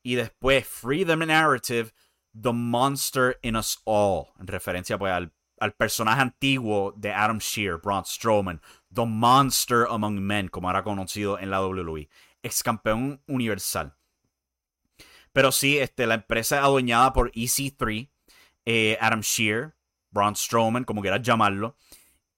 y 0.02 0.16
después 0.16 0.66
Free 0.66 1.04
the 1.04 1.16
Narrative, 1.16 1.92
The 2.34 2.52
Monster 2.52 3.38
in 3.42 3.54
Us 3.54 3.80
All, 3.84 4.26
en 4.40 4.48
referencia 4.48 4.98
pues 4.98 5.12
al, 5.12 5.32
personaje 5.76 6.20
antiguo 6.20 6.92
de 6.96 7.12
Adam 7.12 7.38
Shear, 7.38 7.80
Braun 7.80 8.04
Strowman, 8.04 8.60
The 8.92 9.06
Monster 9.06 9.86
Among 9.88 10.20
Men, 10.20 10.48
como 10.48 10.68
era 10.68 10.82
conocido 10.82 11.38
en 11.38 11.50
la 11.50 11.64
WWE, 11.64 12.08
ex 12.42 12.62
campeón 12.62 13.22
universal. 13.26 13.96
Pero 15.32 15.50
sí, 15.52 15.78
este, 15.78 16.06
la 16.06 16.14
empresa 16.14 16.58
es 16.58 16.64
adueñada 16.64 17.12
por 17.12 17.32
EC3, 17.32 18.10
eh, 18.66 18.98
Adam 19.00 19.20
Shear, 19.20 19.74
Braun 20.10 20.36
Strowman, 20.36 20.84
como 20.84 21.00
quieras 21.00 21.22
llamarlo. 21.22 21.76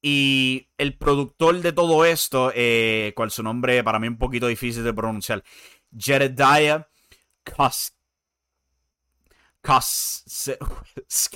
Y 0.01 0.69
el 0.79 0.97
productor 0.97 1.61
de 1.61 1.73
todo 1.73 2.05
esto, 2.05 2.53
eh, 2.55 3.13
cual 3.17 3.31
su 3.31 3.43
nombre 3.43 3.83
para 3.83 3.99
mí 3.99 4.07
un 4.07 4.19
poquito 4.19 4.47
difícil 4.47 4.85
de 4.85 4.93
pronunciar, 4.93 5.43
Jedediah 5.97 6.87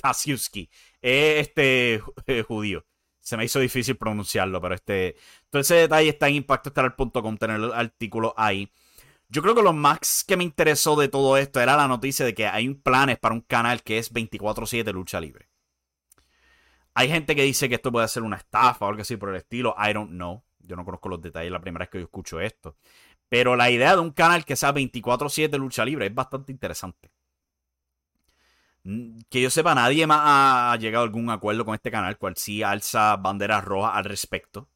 Kasiuski, 0.01 0.69
es 1.01 1.47
este 1.47 2.01
eh, 2.27 2.43
judío. 2.43 2.85
Se 3.19 3.37
me 3.37 3.45
hizo 3.45 3.59
difícil 3.59 3.97
pronunciarlo, 3.97 4.61
pero 4.61 4.75
este. 4.75 5.15
Todo 5.49 5.61
ese 5.61 5.75
detalle 5.75 6.09
está 6.09 6.27
en 6.27 6.35
impactoestelar.com, 6.35 7.37
tener 7.37 7.57
el 7.57 7.73
artículo 7.73 8.33
ahí. 8.37 8.71
Yo 9.27 9.43
creo 9.43 9.53
que 9.53 9.61
lo 9.61 9.73
más 9.73 10.23
que 10.23 10.37
me 10.37 10.43
interesó 10.43 10.95
de 10.95 11.07
todo 11.07 11.37
esto 11.37 11.59
era 11.61 11.77
la 11.77 11.87
noticia 11.87 12.25
de 12.25 12.33
que 12.33 12.47
hay 12.47 12.73
planes 12.73 13.19
para 13.19 13.35
un 13.35 13.41
canal 13.41 13.83
que 13.83 13.99
es 13.99 14.11
24-7 14.11 14.91
lucha 14.91 15.21
libre. 15.21 15.49
Hay 16.95 17.09
gente 17.09 17.35
que 17.35 17.43
dice 17.43 17.69
que 17.69 17.75
esto 17.75 17.91
puede 17.91 18.07
ser 18.07 18.23
una 18.23 18.37
estafa 18.37 18.85
o 18.85 18.89
algo 18.89 19.03
así 19.03 19.17
por 19.17 19.29
el 19.29 19.35
estilo. 19.35 19.75
I 19.77 19.93
don't 19.93 20.09
know. 20.11 20.43
Yo 20.59 20.75
no 20.75 20.83
conozco 20.83 21.09
los 21.09 21.21
detalles, 21.21 21.51
la 21.51 21.61
primera 21.61 21.83
vez 21.83 21.89
que 21.89 21.99
yo 21.99 22.05
escucho 22.05 22.39
esto. 22.41 22.75
Pero 23.29 23.55
la 23.55 23.69
idea 23.69 23.93
de 23.93 24.01
un 24.01 24.11
canal 24.11 24.43
que 24.43 24.55
sea 24.55 24.73
24-7 24.73 25.57
lucha 25.57 25.85
libre 25.85 26.07
es 26.07 26.13
bastante 26.13 26.51
interesante. 26.51 27.11
Mm, 28.83 29.19
que 29.29 29.41
yo 29.41 29.49
sepa, 29.49 29.75
nadie 29.75 30.07
más 30.07 30.21
ha 30.23 30.77
llegado 30.77 31.03
a 31.03 31.07
algún 31.07 31.29
acuerdo 31.29 31.65
con 31.65 31.75
este 31.75 31.91
canal, 31.91 32.17
cual 32.17 32.35
sí 32.37 32.63
alza 32.63 33.15
banderas 33.17 33.63
rojas 33.63 33.93
al 33.95 34.05
respecto. 34.05 34.69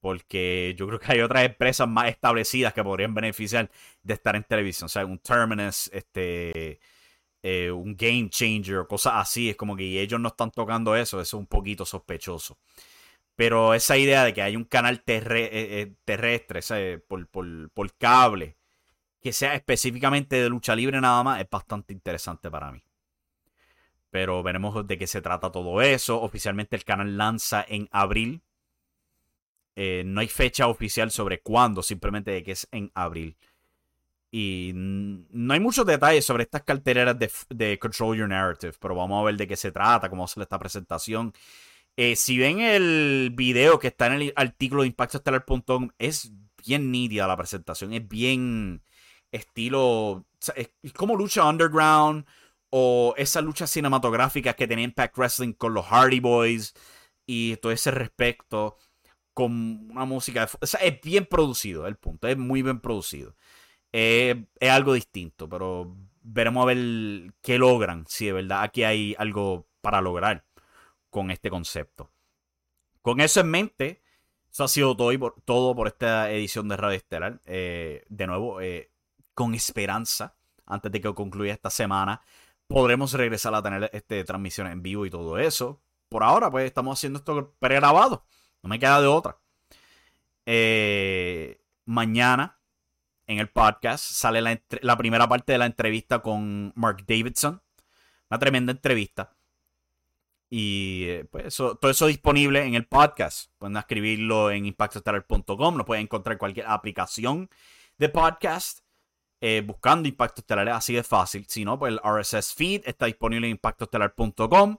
Porque 0.00 0.74
yo 0.78 0.86
creo 0.86 1.00
que 1.00 1.12
hay 1.12 1.20
otras 1.20 1.44
empresas 1.44 1.88
más 1.88 2.08
establecidas 2.08 2.72
que 2.72 2.84
podrían 2.84 3.14
beneficiar 3.14 3.70
de 4.02 4.14
estar 4.14 4.36
en 4.36 4.44
televisión. 4.44 4.86
O 4.86 4.88
sea, 4.88 5.04
un 5.06 5.18
Terminus, 5.18 5.90
este 5.92 6.80
eh, 7.42 7.70
un 7.70 7.96
game 7.96 8.28
changer 8.30 8.86
cosas 8.86 9.14
así. 9.16 9.50
Es 9.50 9.56
como 9.56 9.76
que 9.76 10.00
ellos 10.00 10.20
no 10.20 10.28
están 10.28 10.50
tocando 10.50 10.96
eso, 10.96 11.20
eso 11.20 11.36
es 11.36 11.40
un 11.40 11.46
poquito 11.46 11.84
sospechoso. 11.86 12.58
Pero 13.36 13.74
esa 13.74 13.96
idea 13.96 14.24
de 14.24 14.34
que 14.34 14.42
hay 14.42 14.56
un 14.56 14.64
canal 14.64 15.02
eh, 15.06 15.22
eh, 15.52 15.94
terrestre, 16.04 16.98
por, 17.00 17.28
por, 17.28 17.94
cable, 17.96 18.56
que 19.20 19.32
sea 19.32 19.54
específicamente 19.54 20.36
de 20.36 20.48
lucha 20.50 20.76
libre 20.76 21.00
nada 21.00 21.22
más, 21.22 21.40
es 21.40 21.48
bastante 21.50 21.92
interesante 21.94 22.50
para 22.50 22.72
mí. 22.72 22.82
Pero 24.10 24.42
veremos 24.42 24.86
de 24.86 24.98
qué 24.98 25.06
se 25.06 25.20
trata 25.20 25.52
todo 25.52 25.82
eso. 25.82 26.20
Oficialmente 26.20 26.76
el 26.76 26.84
canal 26.84 27.16
lanza 27.16 27.64
en 27.68 27.88
abril. 27.92 28.42
no 29.76 30.20
hay 30.20 30.28
fecha 30.28 30.66
oficial 30.68 31.10
sobre 31.10 31.40
cuándo, 31.40 31.82
simplemente 31.82 32.30
de 32.30 32.42
que 32.42 32.52
es 32.52 32.68
en 32.72 32.90
abril. 32.94 33.36
Y 34.30 34.72
no 34.74 35.54
hay 35.54 35.60
muchos 35.60 35.86
detalles 35.86 36.24
sobre 36.24 36.42
estas 36.44 36.62
cartereras 36.62 37.16
de, 37.18 37.78
Control 37.78 38.16
Your 38.16 38.28
Narrative, 38.28 38.74
pero 38.78 38.94
vamos 38.94 39.20
a 39.22 39.24
ver 39.24 39.36
de 39.36 39.46
qué 39.46 39.56
se 39.56 39.72
trata, 39.72 40.10
cómo 40.10 40.24
hacer 40.24 40.42
esta 40.42 40.58
presentación. 40.58 41.32
Eh, 41.96 42.14
si 42.14 42.38
ven 42.38 42.60
el 42.60 43.32
video 43.34 43.78
que 43.78 43.88
está 43.88 44.06
en 44.08 44.12
el 44.14 44.32
artículo 44.36 44.82
de 44.82 44.88
impactostellar.com, 44.88 45.90
es 45.98 46.30
bien 46.66 46.90
nítida 46.90 47.26
la 47.26 47.36
presentación, 47.36 47.92
es 47.94 48.06
bien 48.06 48.82
estilo, 49.32 50.26
es 50.54 50.92
como 50.92 51.16
lucha 51.16 51.48
underground 51.48 52.26
o 52.70 53.14
esas 53.16 53.44
luchas 53.44 53.70
cinematográficas 53.70 54.54
que 54.54 54.68
tenía 54.68 54.84
Impact 54.84 55.16
Wrestling 55.16 55.52
con 55.52 55.74
los 55.74 55.86
Hardy 55.86 56.20
Boys 56.20 56.74
y 57.26 57.56
todo 57.56 57.72
ese 57.72 57.90
respecto 57.90 58.76
con 59.34 59.90
una 59.90 60.04
música, 60.04 60.48
o 60.60 60.66
sea, 60.66 60.80
es 60.80 61.00
bien 61.00 61.26
producido, 61.26 61.86
el 61.86 61.96
punto, 61.96 62.26
es 62.28 62.36
muy 62.36 62.62
bien 62.62 62.80
producido 62.80 63.36
es, 63.92 64.36
algo 64.60 64.94
distinto, 64.94 65.48
pero 65.48 65.96
veremos 66.22 66.62
a 66.62 66.66
ver 66.66 67.32
qué 67.42 67.58
logran, 67.58 68.04
si 68.06 68.26
de 68.26 68.32
verdad 68.32 68.62
aquí 68.62 68.84
hay 68.84 69.14
algo 69.18 69.68
para 69.80 70.00
lograr 70.00 70.44
con 71.10 71.30
este 71.30 71.50
concepto. 71.50 72.10
Con 73.02 73.20
eso 73.20 73.40
en 73.40 73.50
mente, 73.50 74.02
eso 74.50 74.64
ha 74.64 74.68
sido 74.68 74.96
todo, 74.96 75.16
por, 75.18 75.40
todo 75.44 75.74
por 75.74 75.86
esta 75.88 76.30
edición 76.30 76.68
de 76.68 76.76
Radio 76.76 76.96
Estelar. 76.96 77.40
Eh, 77.44 78.04
de 78.08 78.26
nuevo, 78.26 78.60
eh, 78.60 78.90
con 79.34 79.54
esperanza, 79.54 80.36
antes 80.66 80.92
de 80.92 81.00
que 81.00 81.14
concluya 81.14 81.54
esta 81.54 81.70
semana, 81.70 82.20
podremos 82.68 83.12
regresar 83.14 83.54
a 83.54 83.62
tener 83.62 83.90
este, 83.92 84.22
transmisiones 84.24 84.72
en 84.72 84.82
vivo 84.82 85.06
y 85.06 85.10
todo 85.10 85.38
eso. 85.38 85.82
Por 86.08 86.22
ahora, 86.22 86.50
pues 86.50 86.66
estamos 86.66 86.98
haciendo 86.98 87.18
esto 87.18 87.54
pregrabado. 87.58 88.24
No 88.62 88.68
me 88.68 88.78
queda 88.78 89.00
de 89.00 89.08
otra. 89.08 89.38
Eh, 90.46 91.60
mañana 91.84 92.60
en 93.26 93.38
el 93.38 93.50
podcast 93.50 94.04
sale 94.04 94.40
la, 94.40 94.96
primera 94.96 95.28
parte 95.28 95.52
de 95.52 95.58
la 95.58 95.66
entrevista 95.66 96.20
con 96.20 96.72
Mark 96.76 97.04
Davidson. 97.06 97.62
Una 98.30 98.38
tremenda 98.38 98.72
entrevista. 98.72 99.36
Y 100.50 101.04
eh, 101.08 101.24
pues 101.30 101.46
eso, 101.46 101.76
todo 101.76 101.90
eso 101.90 102.06
disponible 102.06 102.64
en 102.64 102.74
el 102.74 102.86
podcast. 102.86 103.50
Pueden 103.58 103.76
escribirlo 103.76 104.50
en 104.50 104.66
impactoestelar.com. 104.66 105.76
Lo 105.76 105.84
pueden 105.84 106.04
encontrar 106.04 106.32
en 106.34 106.38
cualquier 106.38 106.66
aplicación 106.66 107.50
de 107.98 108.08
podcast. 108.08 108.80
Eh, 109.40 109.62
buscando 109.64 110.08
Impacto 110.08 110.40
Estelar 110.40 110.68
es 110.68 110.74
así 110.74 110.94
de 110.94 111.02
fácil. 111.02 111.46
Si 111.48 111.64
no, 111.64 111.78
pues 111.78 111.92
el 111.92 112.00
RSS 112.02 112.54
feed 112.54 112.82
está 112.86 113.06
disponible 113.06 113.46
en 113.46 113.52
impactoestelar.com. 113.52 114.78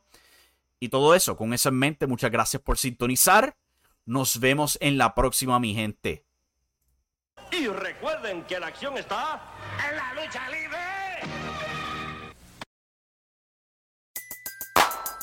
Y 0.79 0.89
todo 0.89 1.13
eso, 1.15 1.35
con 1.35 1.53
eso 1.53 1.69
en 1.69 1.75
mente, 1.75 2.07
muchas 2.07 2.31
gracias 2.31 2.61
por 2.61 2.77
sintonizar. 2.77 3.57
Nos 4.05 4.39
vemos 4.39 4.77
en 4.81 4.97
la 4.97 5.13
próxima, 5.13 5.59
mi 5.59 5.73
gente. 5.73 6.25
Y 7.51 7.67
recuerden 7.67 8.43
que 8.43 8.59
la 8.59 8.67
acción 8.67 8.97
está 8.97 9.41
en 9.89 9.95
la 9.95 10.13
lucha 10.13 10.49
libre. 10.49 10.77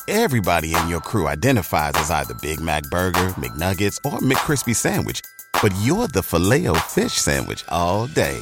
Everybody 0.09 0.73
in 0.73 0.87
your 0.87 1.01
crew 1.01 1.27
identifies 1.27 1.91
as 1.95 2.09
either 2.11 2.33
Big 2.35 2.61
Mac 2.61 2.83
Burger, 2.89 3.33
McNuggets, 3.35 3.99
or 4.05 4.19
McCrispy 4.19 4.73
Sandwich. 4.73 5.21
But 5.61 5.73
you're 5.81 6.07
the 6.07 6.23
filet 6.23 6.73
fish 6.87 7.13
Sandwich 7.13 7.65
all 7.67 8.07
day. 8.07 8.41